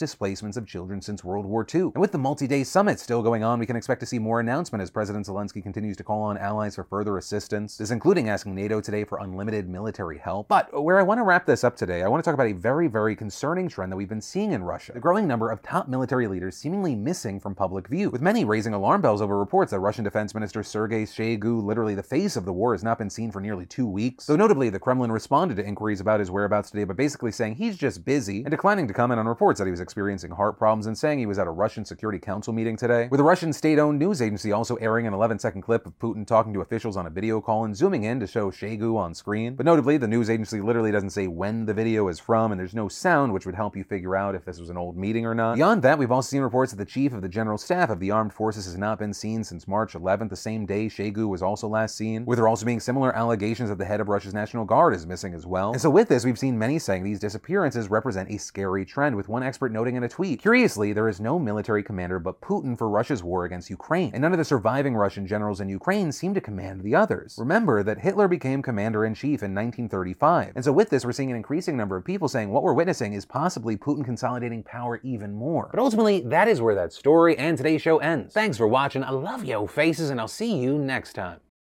displacements 0.00 0.56
of 0.56 0.66
children 0.66 1.02
since 1.02 1.22
World 1.22 1.44
War 1.44 1.66
II. 1.72 1.82
And 1.82 1.98
with 1.98 2.12
the 2.12 2.18
multi 2.18 2.46
day 2.46 2.64
summit 2.64 2.98
still 2.98 3.22
going 3.22 3.44
on, 3.44 3.58
we 3.58 3.66
can 3.66 3.76
expect 3.76 4.00
to 4.00 4.06
see 4.06 4.18
more 4.18 4.40
announcement 4.40 4.80
as 4.80 4.90
President 4.90 5.26
Zelensky 5.26 5.62
continues 5.62 5.98
to 5.98 6.04
call 6.04 6.22
on 6.22 6.38
allies 6.38 6.76
for 6.76 6.84
further 6.84 7.18
assistance. 7.18 7.76
This 7.76 7.90
including 7.90 8.21
asking 8.28 8.54
NATO 8.54 8.80
today 8.80 9.04
for 9.04 9.18
unlimited 9.18 9.68
military 9.68 10.18
help. 10.18 10.48
But 10.48 10.82
where 10.82 10.98
I 10.98 11.02
want 11.02 11.18
to 11.18 11.24
wrap 11.24 11.46
this 11.46 11.64
up 11.64 11.76
today, 11.76 12.02
I 12.02 12.08
want 12.08 12.22
to 12.22 12.28
talk 12.28 12.34
about 12.34 12.48
a 12.48 12.52
very, 12.52 12.88
very 12.88 13.16
concerning 13.16 13.68
trend 13.68 13.92
that 13.92 13.96
we've 13.96 14.08
been 14.08 14.20
seeing 14.20 14.52
in 14.52 14.64
Russia. 14.64 14.92
The 14.92 15.00
growing 15.00 15.26
number 15.26 15.50
of 15.50 15.62
top 15.62 15.88
military 15.88 16.26
leaders 16.26 16.56
seemingly 16.56 16.94
missing 16.94 17.40
from 17.40 17.54
public 17.54 17.88
view, 17.88 18.10
with 18.10 18.22
many 18.22 18.44
raising 18.44 18.74
alarm 18.74 19.00
bells 19.00 19.22
over 19.22 19.38
reports 19.38 19.70
that 19.70 19.80
Russian 19.80 20.04
Defense 20.04 20.34
Minister 20.34 20.62
Sergei 20.62 21.04
Shoigu, 21.04 21.62
literally 21.62 21.94
the 21.94 22.02
face 22.02 22.36
of 22.36 22.44
the 22.44 22.52
war, 22.52 22.74
has 22.74 22.84
not 22.84 22.98
been 22.98 23.10
seen 23.10 23.30
for 23.30 23.40
nearly 23.40 23.66
two 23.66 23.86
weeks. 23.86 24.26
Though 24.26 24.36
notably, 24.36 24.70
the 24.70 24.78
Kremlin 24.78 25.12
responded 25.12 25.56
to 25.56 25.64
inquiries 25.64 26.00
about 26.00 26.20
his 26.20 26.30
whereabouts 26.30 26.70
today, 26.70 26.84
but 26.84 26.96
basically 26.96 27.32
saying 27.32 27.56
he's 27.56 27.76
just 27.76 28.04
busy 28.04 28.42
and 28.42 28.50
declining 28.50 28.86
to 28.88 28.94
comment 28.94 29.20
on 29.20 29.26
reports 29.26 29.58
that 29.58 29.66
he 29.66 29.70
was 29.70 29.80
experiencing 29.80 30.30
heart 30.30 30.58
problems 30.58 30.86
and 30.86 30.96
saying 30.96 31.18
he 31.18 31.26
was 31.26 31.38
at 31.38 31.46
a 31.46 31.50
Russian 31.50 31.84
Security 31.84 32.18
Council 32.18 32.52
meeting 32.52 32.76
today. 32.76 33.08
With 33.10 33.20
a 33.20 33.24
Russian 33.24 33.52
state 33.52 33.78
owned 33.78 33.98
news 33.98 34.20
agency 34.20 34.52
also 34.52 34.76
airing 34.76 35.06
an 35.06 35.14
11 35.14 35.38
second 35.38 35.62
clip 35.62 35.86
of 35.86 35.98
Putin 35.98 36.26
talking 36.26 36.52
to 36.52 36.60
officials 36.60 36.96
on 36.96 37.06
a 37.06 37.10
video 37.10 37.40
call 37.40 37.64
and 37.64 37.76
zooming 37.76 38.04
in 38.04 38.11
to 38.20 38.26
show 38.26 38.50
Shoigu 38.50 38.96
on 38.96 39.14
screen. 39.14 39.54
But 39.54 39.66
notably, 39.66 39.96
the 39.96 40.08
news 40.08 40.28
agency 40.28 40.60
literally 40.60 40.92
doesn't 40.92 41.10
say 41.10 41.26
when 41.26 41.66
the 41.66 41.74
video 41.74 42.08
is 42.08 42.20
from, 42.20 42.52
and 42.52 42.60
there's 42.60 42.74
no 42.74 42.88
sound 42.88 43.32
which 43.32 43.46
would 43.46 43.54
help 43.54 43.76
you 43.76 43.84
figure 43.84 44.14
out 44.14 44.34
if 44.34 44.44
this 44.44 44.58
was 44.58 44.70
an 44.70 44.76
old 44.76 44.96
meeting 44.96 45.24
or 45.24 45.34
not. 45.34 45.56
Beyond 45.56 45.82
that, 45.82 45.98
we've 45.98 46.12
also 46.12 46.28
seen 46.28 46.42
reports 46.42 46.72
that 46.72 46.78
the 46.78 46.84
chief 46.84 47.12
of 47.12 47.22
the 47.22 47.28
general 47.28 47.58
staff 47.58 47.90
of 47.90 48.00
the 48.00 48.10
armed 48.10 48.32
forces 48.32 48.66
has 48.66 48.76
not 48.76 48.98
been 48.98 49.14
seen 49.14 49.42
since 49.42 49.66
March 49.66 49.94
11th, 49.94 50.30
the 50.30 50.36
same 50.36 50.66
day 50.66 50.86
Shoigu 50.86 51.28
was 51.28 51.42
also 51.42 51.68
last 51.68 51.96
seen, 51.96 52.24
with 52.26 52.38
there 52.38 52.48
also 52.48 52.66
being 52.66 52.80
similar 52.80 53.14
allegations 53.16 53.68
that 53.68 53.78
the 53.78 53.84
head 53.84 54.00
of 54.00 54.08
Russia's 54.08 54.34
National 54.34 54.64
Guard 54.64 54.94
is 54.94 55.06
missing 55.06 55.34
as 55.34 55.46
well. 55.46 55.72
And 55.72 55.80
so 55.80 55.90
with 55.90 56.08
this, 56.08 56.24
we've 56.24 56.38
seen 56.38 56.58
many 56.58 56.78
saying 56.78 57.04
these 57.04 57.20
disappearances 57.20 57.88
represent 57.88 58.30
a 58.30 58.38
scary 58.38 58.84
trend, 58.84 59.16
with 59.16 59.28
one 59.28 59.42
expert 59.42 59.72
noting 59.72 59.96
in 59.96 60.04
a 60.04 60.08
tweet, 60.08 60.42
Curiously, 60.42 60.92
there 60.92 61.08
is 61.08 61.20
no 61.20 61.38
military 61.38 61.82
commander 61.82 62.18
but 62.18 62.40
Putin 62.40 62.76
for 62.76 62.88
Russia's 62.88 63.22
war 63.22 63.44
against 63.44 63.70
Ukraine, 63.70 64.10
and 64.12 64.22
none 64.22 64.32
of 64.32 64.38
the 64.38 64.44
surviving 64.44 64.96
Russian 64.96 65.26
generals 65.26 65.60
in 65.60 65.68
Ukraine 65.68 66.10
seem 66.10 66.34
to 66.34 66.40
command 66.40 66.82
the 66.82 66.94
others. 66.94 67.36
Remember 67.38 67.82
that 67.82 67.98
Hitler 68.02 68.26
became 68.26 68.62
commander 68.62 69.04
in 69.04 69.14
chief 69.14 69.44
in 69.44 69.54
1935, 69.54 70.54
and 70.56 70.64
so 70.64 70.72
with 70.72 70.90
this, 70.90 71.04
we're 71.04 71.12
seeing 71.12 71.30
an 71.30 71.36
increasing 71.36 71.76
number 71.76 71.96
of 71.96 72.04
people 72.04 72.26
saying 72.26 72.50
what 72.50 72.64
we're 72.64 72.72
witnessing 72.72 73.12
is 73.12 73.24
possibly 73.24 73.76
Putin 73.76 74.04
consolidating 74.04 74.64
power 74.64 74.98
even 75.04 75.32
more. 75.32 75.68
But 75.70 75.78
ultimately, 75.78 76.20
that 76.22 76.48
is 76.48 76.60
where 76.60 76.74
that 76.74 76.92
story 76.92 77.38
and 77.38 77.56
today's 77.56 77.80
show 77.80 77.98
ends. 77.98 78.34
Thanks 78.34 78.58
for 78.58 78.66
watching. 78.66 79.04
I 79.04 79.10
love 79.10 79.44
yo 79.44 79.68
faces, 79.68 80.10
and 80.10 80.18
I'll 80.18 80.26
see 80.26 80.58
you 80.58 80.78
next 80.78 81.12
time. 81.12 81.38